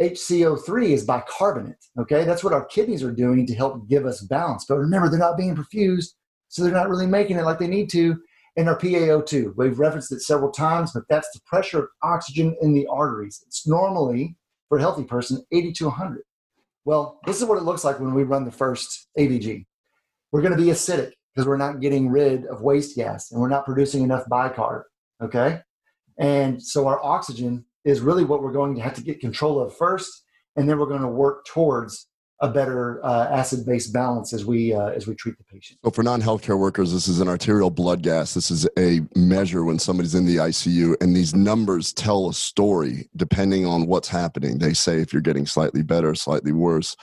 [0.00, 1.84] HCO3 is bicarbonate.
[1.98, 4.64] Okay, that's what our kidneys are doing to help give us balance.
[4.68, 6.14] But remember, they're not being perfused,
[6.48, 8.16] so they're not really making it like they need to.
[8.56, 12.74] And our PaO2, we've referenced it several times, but that's the pressure of oxygen in
[12.74, 13.42] the arteries.
[13.46, 14.36] It's normally,
[14.68, 16.22] for a healthy person, 80 to 100.
[16.84, 19.66] Well, this is what it looks like when we run the first ABG.
[20.32, 23.48] We're going to be acidic because we're not getting rid of waste gas and we're
[23.48, 24.82] not producing enough bicarb.
[25.22, 25.60] Okay.
[26.18, 29.76] And so our oxygen is really what we're going to have to get control of
[29.76, 30.24] first,
[30.56, 32.08] and then we're going to work towards
[32.42, 35.78] a better uh, acid-base balance as we uh, as we treat the patient.
[35.84, 38.34] So for non-healthcare workers, this is an arterial blood gas.
[38.34, 43.08] This is a measure when somebody's in the ICU, and these numbers tell a story
[43.16, 44.58] depending on what's happening.
[44.58, 46.96] They say if you're getting slightly better, slightly worse,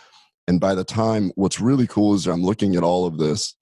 [0.47, 3.55] and by the time, what's really cool is I'm looking at all of this.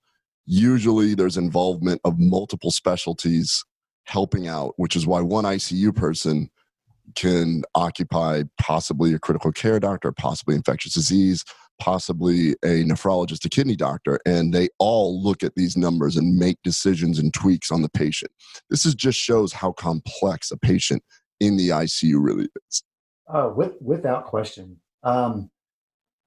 [0.47, 3.63] Usually, there's involvement of multiple specialties
[4.05, 6.49] helping out, which is why one ICU person
[7.15, 11.43] can occupy possibly a critical care doctor, possibly infectious disease,
[11.80, 16.57] possibly a nephrologist, a kidney doctor, and they all look at these numbers and make
[16.63, 18.32] decisions and tweaks on the patient.
[18.69, 21.03] This is just shows how complex a patient
[21.39, 22.84] in the ICU really is.
[23.30, 24.78] Oh, with, without question.
[25.03, 25.49] Um,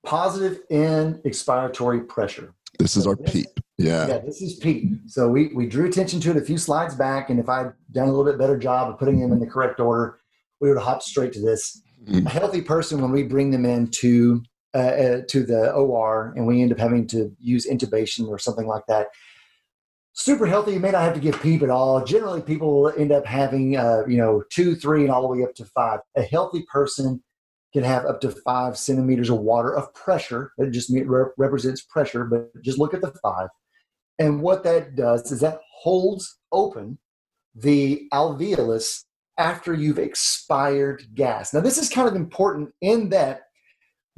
[0.04, 2.54] positive end-expiratory pressure.
[2.78, 3.60] This is our this, PEEP.
[3.78, 4.06] Yeah.
[4.06, 5.00] Yeah, this is PEEP.
[5.06, 8.08] So we, we drew attention to it a few slides back, and if I'd done
[8.08, 10.18] a little bit better job of putting them in the correct order,
[10.60, 11.82] we would have hop straight to this.
[12.04, 12.26] Mm-hmm.
[12.26, 14.42] A healthy person, when we bring them into
[14.74, 18.66] uh, uh, to the OR and we end up having to use intubation or something
[18.66, 19.08] like that,
[20.12, 22.04] super healthy, you may not have to give PEEP at all.
[22.04, 25.42] Generally, people will end up having, uh, you know, two, three, and all the way
[25.42, 26.00] up to five.
[26.16, 27.22] A healthy person
[27.72, 30.52] can have up to five centimeters of water of pressure.
[30.58, 30.92] It just
[31.36, 33.48] represents pressure, but just look at the five.
[34.18, 36.98] And what that does is that holds open
[37.54, 39.04] the alveolus
[39.38, 41.54] after you've expired gas.
[41.54, 43.44] Now, this is kind of important in that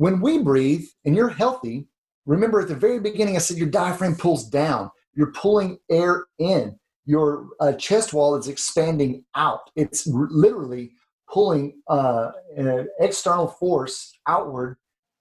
[0.03, 1.86] when we breathe and you're healthy,
[2.26, 6.76] remember at the very beginning, I said your diaphragm pulls down, you're pulling air in,
[7.07, 9.70] your uh, chest wall is expanding out.
[9.76, 10.90] It's r- literally
[11.32, 14.76] pulling uh, an external force outward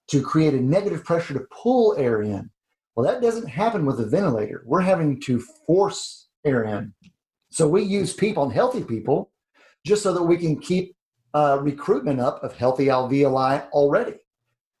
[0.08, 2.50] to create a negative pressure to pull air in.
[2.96, 4.64] Well, that doesn't happen with a ventilator.
[4.66, 6.92] We're having to force air in.
[7.52, 9.30] So we use PEEP on healthy people
[9.86, 10.96] just so that we can keep
[11.34, 14.14] uh, recruitment up of healthy alveoli already.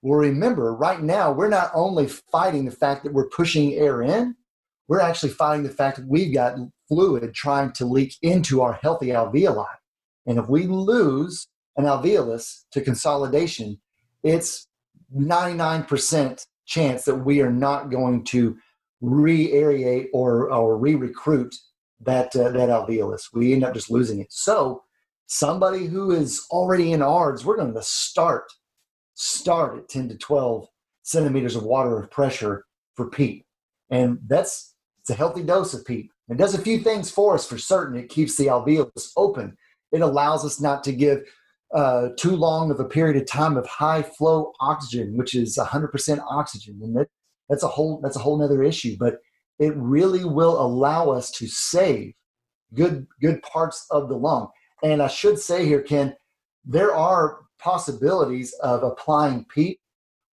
[0.02, 4.34] Well, remember, right now, we're not only fighting the fact that we're pushing air in,
[4.88, 9.06] we're actually fighting the fact that we've got fluid trying to leak into our healthy
[9.06, 9.64] alveoli.
[10.26, 11.46] And if we lose
[11.76, 13.80] an alveolus to consolidation,
[14.24, 14.66] it's
[15.16, 18.56] 99% chance that we are not going to
[19.00, 21.54] re-aerate or, or re-recruit
[22.00, 23.32] that, uh, that alveolus.
[23.32, 24.32] We end up just losing it.
[24.32, 24.82] So
[25.26, 28.44] somebody who is already in ARDS, we're going to start
[29.22, 30.66] start at 10 to 12
[31.02, 32.64] centimeters of water of pressure
[32.96, 33.46] for PEEP.
[33.90, 36.10] And that's it's a healthy dose of PEEP.
[36.28, 37.98] It does a few things for us for certain.
[37.98, 39.56] It keeps the alveolus open.
[39.92, 41.22] It allows us not to give
[41.74, 46.20] uh, too long of a period of time of high flow oxygen, which is 100%
[46.28, 47.08] oxygen, and that,
[47.48, 48.96] that's a whole that's a whole other issue.
[48.98, 49.16] But
[49.58, 52.12] it really will allow us to save
[52.74, 54.48] good good parts of the lung.
[54.82, 56.14] And I should say here, Ken,
[56.64, 59.78] there are possibilities of applying PEEP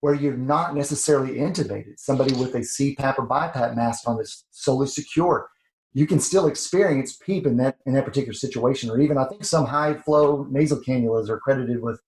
[0.01, 1.99] where you're not necessarily intubated.
[1.99, 5.49] Somebody with a CPAP or BiPAP mask on is solely secure.
[5.93, 9.43] You can still experience PEEP in that in that particular situation, or even I think
[9.43, 11.99] some high flow nasal cannulas are credited with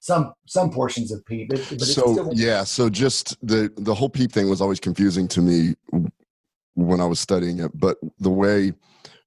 [0.00, 1.50] some some portions of PEEP.
[1.50, 5.40] But, so still- yeah, so just the the whole PEEP thing was always confusing to
[5.40, 5.74] me
[6.74, 7.70] when I was studying it.
[7.74, 8.72] But the way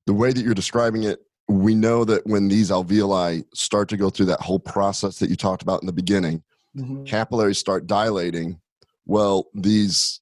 [0.08, 4.10] the way that you're describing it we know that when these alveoli start to go
[4.10, 6.44] through that whole process that you talked about in the beginning,
[6.76, 7.04] mm-hmm.
[7.04, 8.60] capillaries start dilating.
[9.06, 10.22] Well, these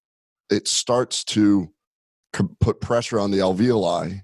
[0.49, 1.69] it starts to
[2.59, 4.21] put pressure on the alveoli,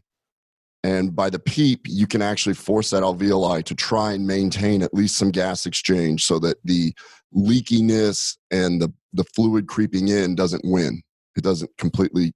[0.84, 4.94] and by the PEEP, you can actually force that alveoli to try and maintain at
[4.94, 6.94] least some gas exchange, so that the
[7.34, 11.02] leakiness and the the fluid creeping in doesn't win.
[11.36, 12.34] It doesn't completely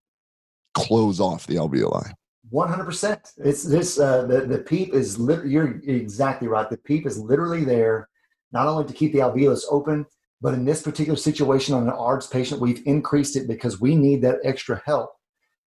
[0.74, 2.14] close off the alveoli.
[2.54, 3.32] One hundred percent.
[3.38, 4.00] It's this.
[4.00, 5.18] Uh, the the PEEP is.
[5.18, 6.70] Lit- you're exactly right.
[6.70, 8.10] The PEEP is literally there,
[8.52, 10.06] not only to keep the alveolus open,
[10.40, 14.22] but in this particular situation on an ARDS patient, we've increased it because we need
[14.22, 15.16] that extra help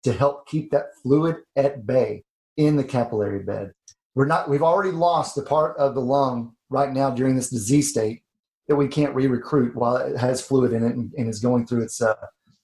[0.02, 2.24] to help keep that fluid at bay
[2.58, 3.74] in the capillary bed.
[4.16, 4.50] We're not.
[4.50, 8.24] We've already lost the part of the lung right now during this disease state
[8.68, 11.84] that we can't re-recruit while it has fluid in it and, and is going through
[11.84, 12.16] its uh,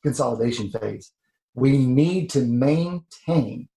[0.01, 1.11] consolidation phase.
[1.53, 3.69] We need to maintain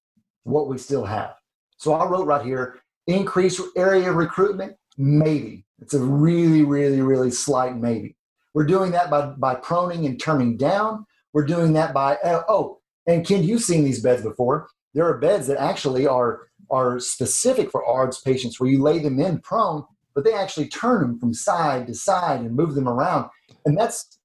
[0.44, 1.34] what we still have.
[1.76, 5.64] So I wrote right here increase area recruitment, maybe.
[5.80, 8.16] It's a really, really, really slight maybe.
[8.54, 11.06] We're doing that by, by proning and turning down.
[11.32, 14.68] We're doing that by, uh, oh, and Ken, you've seen these beds before.
[14.94, 19.20] There are beds that actually are, are specific for ARDS patients where you lay them
[19.20, 19.84] in prone,
[20.14, 23.30] but they actually turn them from side to side and move them around.
[23.64, 24.18] And that's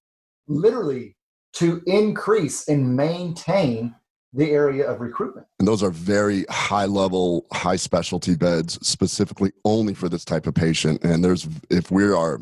[0.47, 1.15] literally
[1.53, 3.95] to increase and maintain
[4.35, 5.47] the area of recruitment.
[5.59, 10.53] And those are very high level, high specialty beds specifically only for this type of
[10.53, 11.03] patient.
[11.03, 12.39] And there's, if we are,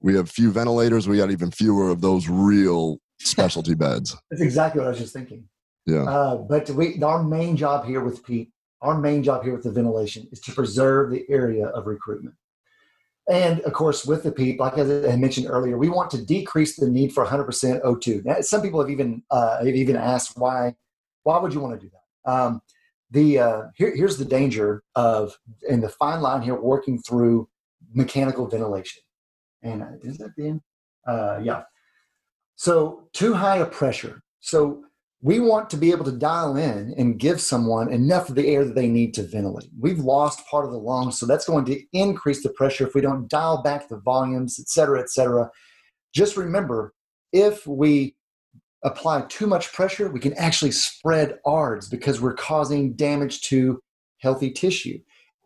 [0.00, 4.16] we have few ventilators, we got even fewer of those real specialty beds.
[4.30, 5.44] That's exactly what I was just thinking.
[5.86, 6.04] Yeah.
[6.04, 8.50] Uh, but we, our main job here with PEEP,
[8.80, 12.36] our main job here with the ventilation is to preserve the area of recruitment.
[13.28, 16.88] And of course, with the PEEP, like I mentioned earlier, we want to decrease the
[16.88, 18.24] need for 100% O2.
[18.24, 20.74] Now, some people have even uh, have even asked why
[21.22, 22.32] why would you want to do that?
[22.32, 22.60] Um,
[23.10, 25.38] the uh, here, here's the danger of
[25.68, 27.48] in the fine line here working through
[27.94, 29.02] mechanical ventilation.
[29.62, 30.60] And uh, is that the end?
[31.06, 31.62] Uh, yeah.
[32.56, 34.22] So too high a pressure.
[34.40, 34.84] So
[35.20, 38.64] we want to be able to dial in and give someone enough of the air
[38.64, 39.68] that they need to ventilate.
[39.80, 43.00] We've lost part of the lungs, so that's going to increase the pressure if we
[43.00, 45.50] don't dial back the volumes, et cetera, et cetera.
[46.12, 46.94] Just remember,
[47.32, 48.14] if we
[48.84, 53.80] apply too much pressure, we can actually spread ARDS because we're causing damage to
[54.18, 54.98] healthy tissue.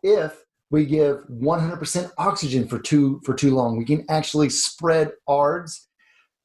[0.03, 5.87] If we give 100% oxygen for too for too long, we can actually spread ARDS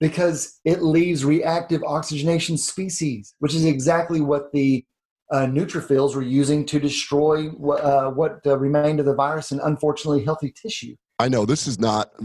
[0.01, 4.85] because it leaves reactive oxygenation species, which is exactly what the
[5.31, 10.25] uh, neutrophils were using to destroy uh, what uh, remained of the virus in unfortunately
[10.25, 10.95] healthy tissue.
[11.19, 12.13] I know this is not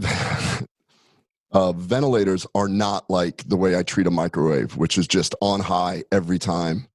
[1.54, 5.60] uh, ventilators are not like the way I treat a microwave, which is just on
[5.60, 6.88] high every time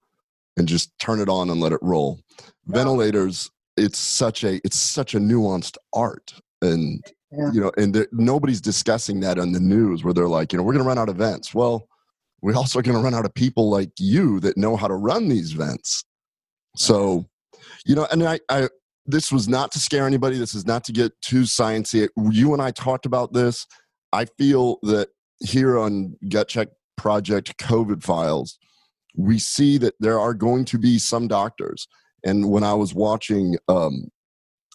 [0.58, 2.20] and just turn it on and let it roll.
[2.68, 7.02] Ventilators, it's such a it's such a nuanced art, and
[7.32, 7.52] yeah.
[7.54, 10.74] you know, and nobody's discussing that on the news where they're like, you know, we're
[10.74, 11.56] going to run out of vents.
[11.56, 11.88] Well,
[12.42, 14.94] we also are going to run out of people like you that know how to
[14.94, 16.04] run these vents.
[16.76, 17.28] So,
[17.86, 18.68] you know, and I, I
[19.06, 20.38] this was not to scare anybody.
[20.38, 22.10] This is not to get too sciencey.
[22.30, 23.66] You and I talked about this
[24.12, 28.58] I feel that here on Gut Check Project COVID files,
[29.16, 31.88] we see that there are going to be some doctors
[32.24, 34.10] And when I was watching um,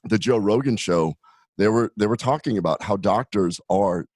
[0.05, 1.15] the Joe Rogan show,
[1.59, 4.07] they were they were talking about how doctors are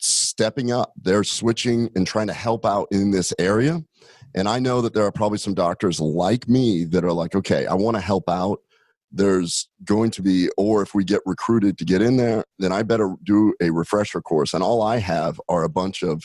[0.00, 3.82] stepping up, they're switching and trying to help out in this area.
[4.34, 7.66] And I know that there are probably some doctors like me that are like, okay,
[7.66, 8.60] I want to help out.
[9.12, 12.82] There's going to be, or if we get recruited to get in there, then I
[12.82, 14.54] better do a refresher course.
[14.54, 16.24] And all I have are a bunch of,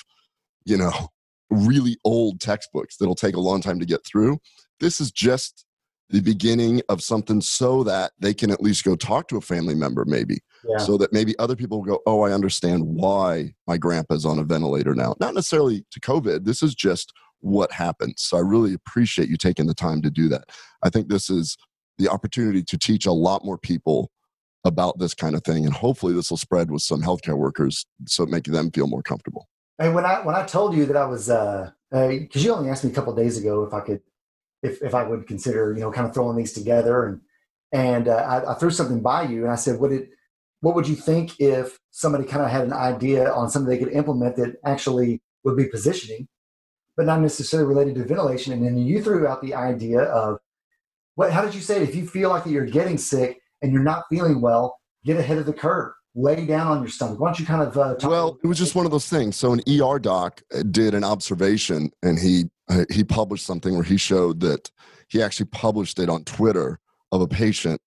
[0.65, 0.91] you know,
[1.49, 4.39] really old textbooks that'll take a long time to get through.
[4.79, 5.65] This is just
[6.09, 9.73] the beginning of something so that they can at least go talk to a family
[9.73, 10.77] member maybe yeah.
[10.77, 14.43] so that maybe other people will go oh i understand why my grandpa's on a
[14.43, 17.11] ventilator now not necessarily to covid this is just
[17.45, 18.23] what happens.
[18.23, 20.45] So I really appreciate you taking the time to do that.
[20.81, 21.55] I think this is
[21.97, 24.11] the opportunity to teach a lot more people
[24.63, 28.25] about this kind of thing, and hopefully this will spread with some healthcare workers, so
[28.25, 29.47] make them feel more comfortable.
[29.77, 32.07] And when I when I told you that I was, because uh, uh,
[32.39, 34.01] you only asked me a couple days ago if I could,
[34.63, 37.21] if if I would consider, you know, kind of throwing these together, and
[37.71, 40.09] and uh, I, I threw something by you, and I said, would it,
[40.61, 43.93] what would you think if somebody kind of had an idea on something they could
[43.93, 46.27] implement that actually would be positioning
[46.95, 48.53] but not necessarily related to ventilation.
[48.53, 50.39] And then you threw out the idea of
[51.15, 51.31] what?
[51.31, 51.83] How did you say it?
[51.83, 55.37] If you feel like that you're getting sick and you're not feeling well, get ahead
[55.37, 55.93] of the curve.
[56.17, 57.19] Lay down on your stomach.
[57.19, 57.77] Why don't you kind of?
[57.77, 59.35] Uh, well, it was just one of those things.
[59.35, 63.83] So an ER doc uh, did an observation, and he uh, he published something where
[63.83, 64.71] he showed that
[65.09, 66.79] he actually published it on Twitter
[67.11, 67.81] of a patient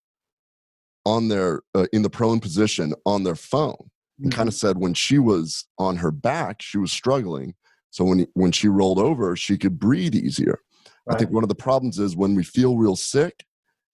[1.05, 3.75] on their uh, in the prone position on their phone
[4.19, 4.37] and mm-hmm.
[4.37, 7.55] kind of said when she was on her back she was struggling
[7.91, 10.59] so when when she rolled over, she could breathe easier.
[11.09, 11.15] Right.
[11.15, 13.43] I think one of the problems is when we feel real sick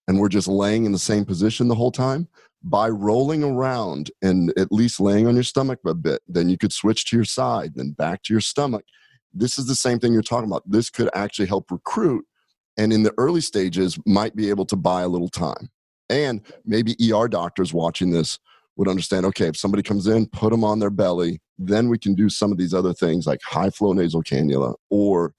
[0.08, 2.28] and we're just laying in the same position the whole time.
[2.62, 6.74] By rolling around and at least laying on your stomach a bit, then you could
[6.74, 8.84] switch to your side, then back to your stomach.
[9.34, 10.64] This is the same thing you're talking about.
[10.66, 12.26] This could actually help recruit,
[12.76, 15.70] and in the early stages, might be able to buy a little time.
[16.10, 18.40] And maybe ER doctors watching this
[18.78, 22.16] would understand okay, if somebody comes in, put them on their belly, then we can
[22.16, 25.34] do some of these other things like high flow nasal cannula or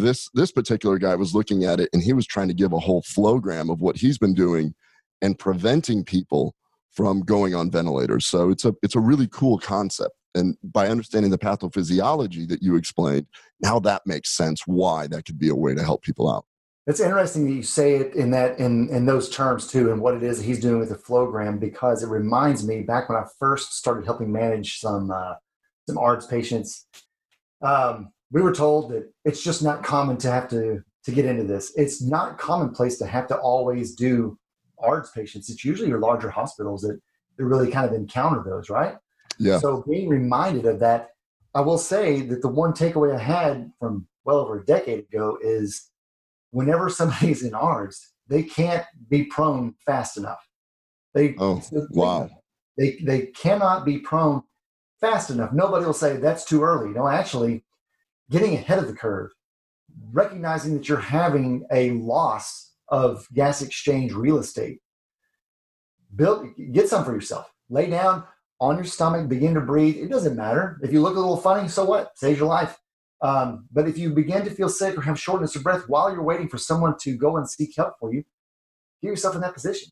[0.00, 2.78] this this particular guy was looking at it and he was trying to give a
[2.78, 4.74] whole flowgram of what he's been doing
[5.22, 6.54] and preventing people
[6.92, 11.30] from going on ventilators so it's a it's a really cool concept and by understanding
[11.30, 13.26] the pathophysiology that you explained
[13.60, 16.44] now that makes sense why that could be a way to help people out
[16.88, 20.14] it's interesting that you say it in that in in those terms too, and what
[20.14, 23.74] it is he's doing with the flowgram because it reminds me back when I first
[23.74, 25.34] started helping manage some uh,
[25.86, 26.86] some ARDS patients.
[27.60, 31.44] Um, we were told that it's just not common to have to to get into
[31.44, 31.72] this.
[31.76, 34.38] It's not commonplace to have to always do
[34.78, 35.48] ARDS patients.
[35.48, 37.00] It's usually your larger hospitals that,
[37.36, 38.96] that really kind of encounter those, right?
[39.38, 39.58] Yeah.
[39.58, 41.10] So being reminded of that,
[41.54, 45.38] I will say that the one takeaway I had from well over a decade ago
[45.40, 45.90] is
[46.50, 50.46] whenever somebody's in ARDS, they can't be prone fast enough.
[51.14, 52.28] They oh wow.
[52.76, 54.42] They they cannot be prone
[55.00, 55.52] fast enough.
[55.52, 56.90] Nobody will say that's too early.
[56.90, 57.64] No, actually,
[58.30, 59.30] getting ahead of the curve,
[60.12, 64.80] recognizing that you're having a loss of gas exchange real estate.
[66.14, 67.50] Build get some for yourself.
[67.68, 68.24] Lay down
[68.60, 69.96] on your stomach, begin to breathe.
[69.96, 70.78] It doesn't matter.
[70.82, 72.12] If you look a little funny, so what?
[72.16, 72.78] Saves your life.
[73.20, 76.22] Um, but if you begin to feel sick or have shortness of breath while you're
[76.22, 78.24] waiting for someone to go and seek help for you,
[79.02, 79.88] get yourself in that position.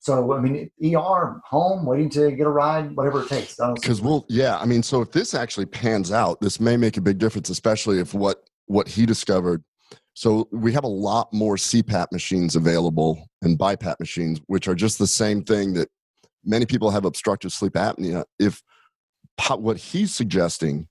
[0.00, 3.56] So, I mean, ER, home, waiting to get a ride, whatever it takes.
[3.56, 7.00] Because we'll, yeah, I mean, so if this actually pans out, this may make a
[7.00, 9.64] big difference, especially if what what he discovered.
[10.14, 14.98] So we have a lot more CPAP machines available and BiPAP machines, which are just
[14.98, 15.88] the same thing that
[16.44, 18.24] many people have obstructive sleep apnea.
[18.38, 18.62] If
[19.50, 20.88] what he's suggesting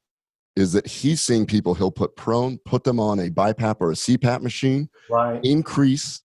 [0.56, 3.96] is that he's seeing people he'll put prone, put them on a BiPAP or a
[3.96, 5.44] CPAP machine, right.
[5.44, 6.22] increase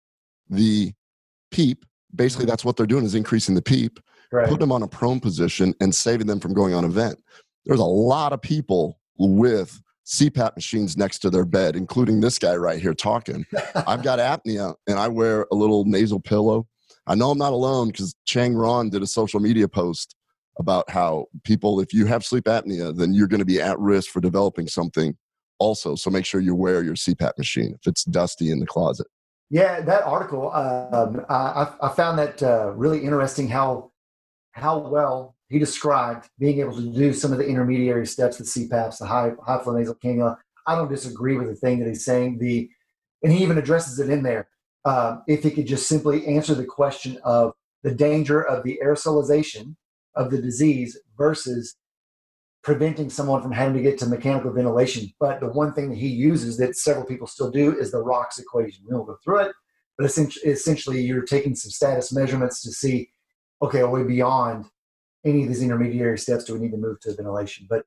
[0.49, 0.93] the
[1.51, 1.85] PEEP.
[2.15, 4.01] Basically, that's what they're doing is increasing the PEEP,
[4.33, 4.49] right.
[4.49, 7.23] put them on a prone position and saving them from going on a vent.
[7.67, 12.57] There's a lot of people with CPAP machines next to their bed, including this guy
[12.57, 13.47] right here talking.
[13.87, 16.67] I've got apnea and I wear a little nasal pillow.
[17.07, 20.17] I know I'm not alone because Chang Ron did a social media post
[20.59, 24.11] about how people, if you have sleep apnea, then you're going to be at risk
[24.11, 25.17] for developing something
[25.59, 25.95] also.
[25.95, 29.07] So make sure you wear your CPAP machine if it's dusty in the closet.
[29.51, 33.91] Yeah, that article, um, I, I, found that uh, really interesting how
[34.53, 38.99] how well he described being able to do some of the intermediary steps, the CPAPs,
[38.99, 40.37] the high high flow nasal cannula.
[40.69, 42.39] I don't disagree with the thing that he's saying.
[42.39, 42.71] The
[43.25, 44.49] and he even addresses it in there.
[44.85, 49.75] Uh, if he could just simply answer the question of the danger of the aerosolization
[50.15, 51.75] of the disease versus
[52.63, 55.11] preventing someone from having to get to mechanical ventilation.
[55.19, 58.39] But the one thing that he uses that several people still do is the ROX
[58.39, 58.85] equation.
[58.89, 59.53] We won't go through it,
[59.97, 63.11] but essentially you're taking some status measurements to see,
[63.63, 64.67] okay, are we beyond
[65.25, 66.45] any of these intermediary steps?
[66.45, 67.67] Do we need to move to ventilation?
[67.69, 67.85] But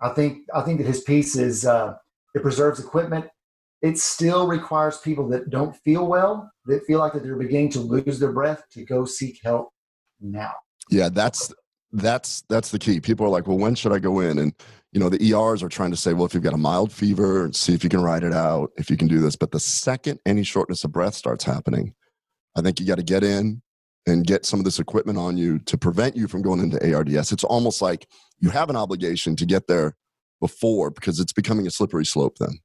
[0.00, 1.94] I think I think that his piece is uh,
[2.34, 3.26] it preserves equipment.
[3.82, 7.80] It still requires people that don't feel well, that feel like that they're beginning to
[7.80, 9.70] lose their breath, to go seek help
[10.20, 10.52] now.
[10.90, 11.52] Yeah, that's
[11.92, 13.00] that's that's the key.
[13.00, 14.38] People are like, well, when should I go in?
[14.38, 14.52] And
[14.92, 17.50] you know, the ERs are trying to say, well, if you've got a mild fever,
[17.52, 19.36] see if you can ride it out, if you can do this.
[19.36, 21.94] But the second any shortness of breath starts happening,
[22.56, 23.62] I think you got to get in
[24.06, 27.32] and get some of this equipment on you to prevent you from going into ARDS.
[27.32, 28.08] It's almost like
[28.40, 29.94] you have an obligation to get there
[30.40, 32.58] before because it's becoming a slippery slope then.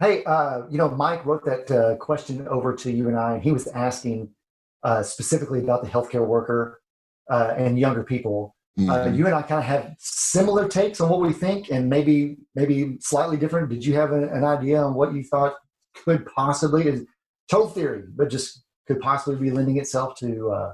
[0.00, 3.42] Hey, uh, you know, Mike wrote that uh, question over to you and I, and
[3.42, 4.30] he was asking
[4.82, 6.81] uh, specifically about the healthcare worker
[7.30, 8.54] uh, and younger people.
[8.78, 9.14] Uh, mm-hmm.
[9.14, 12.96] you and I kind of have similar takes on what we think, and maybe maybe
[13.00, 13.68] slightly different.
[13.68, 15.56] Did you have a, an idea on what you thought
[15.94, 17.04] could possibly is
[17.50, 20.72] total theory, but just could possibly be lending itself to uh,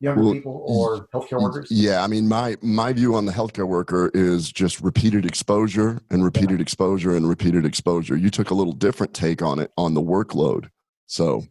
[0.00, 1.68] younger well, people or healthcare workers?
[1.70, 6.24] Yeah, I mean, my my view on the healthcare worker is just repeated exposure and
[6.24, 6.62] repeated yeah.
[6.62, 8.16] exposure and repeated exposure.
[8.16, 10.70] You took a little different take on it on the workload.
[11.06, 11.44] So,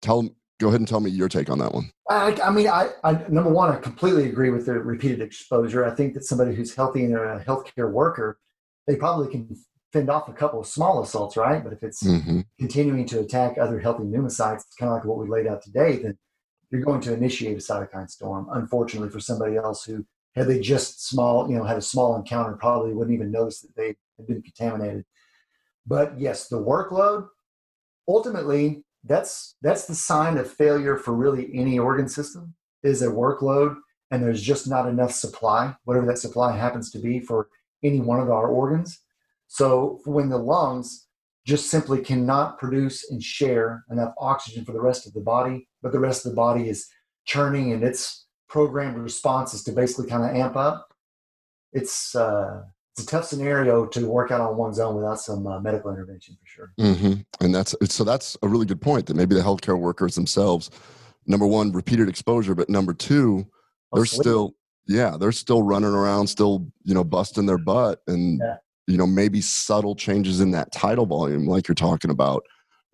[0.00, 0.30] tell
[0.60, 1.90] go ahead and tell me your take on that one.
[2.08, 5.84] I, I mean, I, I, number one, I completely agree with the repeated exposure.
[5.84, 8.38] I think that somebody who's healthy and they're a healthcare worker,
[8.86, 9.56] they probably can
[9.92, 11.64] fend off a couple of small assaults, right?
[11.64, 12.40] But if it's mm-hmm.
[12.58, 15.96] continuing to attack other healthy pneumocytes, it's kind of like what we laid out today,
[15.96, 16.16] then
[16.70, 18.46] you're going to initiate a cytokine storm.
[18.52, 20.04] Unfortunately, for somebody else who
[20.36, 23.74] had they just small, you know, had a small encounter, probably wouldn't even notice that
[23.74, 25.04] they had been contaminated.
[25.86, 27.28] But yes, the workload
[28.06, 33.76] ultimately that's that's the sign of failure for really any organ system is a workload
[34.10, 37.48] and there's just not enough supply whatever that supply happens to be for
[37.82, 39.00] any one of our organs.
[39.48, 41.06] So when the lungs
[41.46, 45.92] just simply cannot produce and share enough oxygen for the rest of the body but
[45.92, 46.86] the rest of the body is
[47.24, 50.94] churning and its programmed response is to basically kind of amp up
[51.72, 52.62] it's uh,
[52.92, 56.36] it's a tough scenario to work out on one's own without some uh, medical intervention
[56.40, 56.72] for sure.
[56.78, 57.44] Mm-hmm.
[57.44, 60.70] And that's so that's a really good point that maybe the healthcare workers themselves,
[61.26, 63.46] number one, repeated exposure, but number two,
[63.92, 64.54] oh, they're still
[64.86, 68.56] yeah they're still running around, still you know busting their butt, and yeah.
[68.86, 72.44] you know maybe subtle changes in that tidal volume, like you're talking about,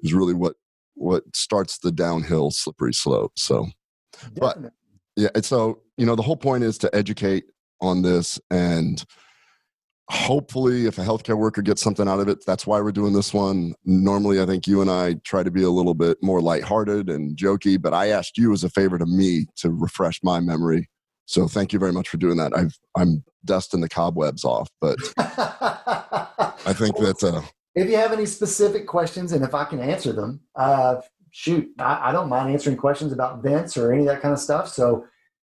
[0.00, 0.56] is really what
[0.94, 3.32] what starts the downhill slippery slope.
[3.36, 3.66] So,
[4.12, 4.40] Definitely.
[4.40, 4.72] but
[5.16, 7.44] yeah, and so you know the whole point is to educate
[7.80, 9.02] on this and
[10.08, 13.34] hopefully if a healthcare worker gets something out of it that's why we're doing this
[13.34, 13.74] one.
[13.84, 17.36] Normally i think you and i try to be a little bit more lighthearted and
[17.36, 20.88] jokey but i asked you as a favor to me to refresh my memory.
[21.28, 22.56] So thank you very much for doing that.
[22.56, 27.42] I've, i'm dusting the cobwebs off but i think that uh,
[27.74, 30.96] if you have any specific questions and if i can answer them uh,
[31.36, 34.40] shoot I, I don't mind answering questions about vents or any of that kind of
[34.40, 34.68] stuff.
[34.68, 35.04] So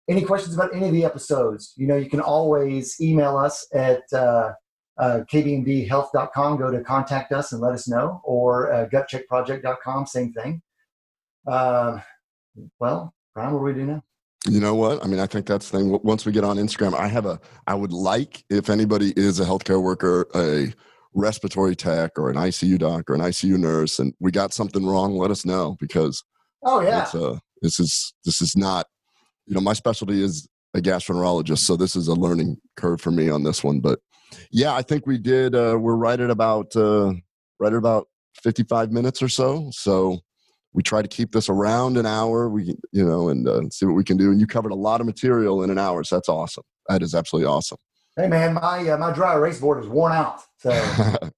[0.08, 4.02] any questions about any of the episodes, you know, you can always email us at
[4.12, 4.52] uh,
[4.98, 6.56] uh, kbmdhealth.com.
[6.56, 10.62] Go to contact us and let us know, or uh, gutcheckproject.com, same thing.
[11.46, 11.98] Uh,
[12.80, 14.02] well, Brian, what do we do now?
[14.46, 15.04] You know what?
[15.04, 15.98] I mean, I think that's the thing.
[16.02, 19.44] Once we get on Instagram, I have a, I would like if anybody is a
[19.44, 20.72] healthcare worker, a
[21.12, 25.16] respiratory tech or an ICU doc or an ICU nurse, and we got something wrong,
[25.16, 26.24] let us know because.
[26.64, 27.06] Oh yeah.
[27.14, 28.86] Uh, this is this is not
[29.48, 33.30] you know, my specialty is a gastroenterologist, so this is a learning curve for me
[33.30, 33.80] on this one.
[33.80, 34.00] But
[34.50, 35.54] yeah, I think we did.
[35.54, 37.14] Uh, we're right at about uh,
[37.58, 38.08] right at about
[38.42, 39.70] fifty-five minutes or so.
[39.72, 40.18] So
[40.74, 42.50] we try to keep this around an hour.
[42.50, 44.30] We you know and uh, see what we can do.
[44.30, 46.64] And you covered a lot of material in an hour, so that's awesome.
[46.88, 47.78] That is absolutely awesome.
[48.16, 50.42] Hey man, my uh, my dry erase board is worn out.
[50.58, 50.70] So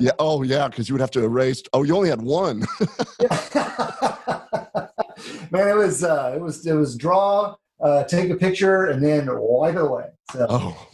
[0.00, 1.62] yeah, oh yeah, because you would have to erase.
[1.72, 2.60] Oh, you only had one.
[5.50, 9.28] man, it was uh, it was it was draw, uh, take a picture, and then
[9.30, 10.06] wipe it away.
[10.32, 10.88] So, oh.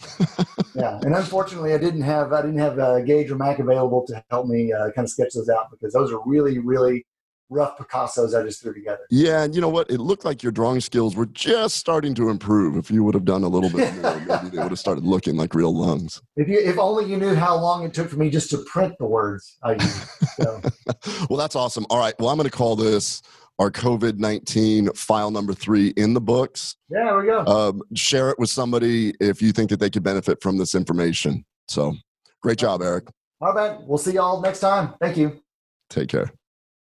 [0.75, 4.23] yeah, and unfortunately, I didn't have I didn't have uh, Gage or Mac available to
[4.31, 7.07] help me uh, kind of sketch those out because those are really really
[7.51, 9.01] rough Picassos I just threw together.
[9.11, 9.91] Yeah, and you know what?
[9.91, 12.77] It looked like your drawing skills were just starting to improve.
[12.77, 15.37] If you would have done a little bit more, maybe they would have started looking
[15.37, 16.23] like real lungs.
[16.37, 18.95] If you, if only you knew how long it took for me just to print
[18.99, 20.09] the words I used.
[20.41, 20.61] So.
[21.29, 21.85] well, that's awesome.
[21.91, 22.15] All right.
[22.19, 23.21] Well, I'm going to call this
[23.59, 26.77] our COVID 19 file number three in the books.
[26.89, 27.45] Yeah, there we go.
[27.45, 31.45] Um, share it with somebody if you think that they could benefit from this information.
[31.69, 31.95] So
[32.43, 33.09] great job, Eric.
[33.41, 34.95] All right, We'll see y'all next time.
[35.01, 35.43] Thank you.
[35.89, 36.31] Take care.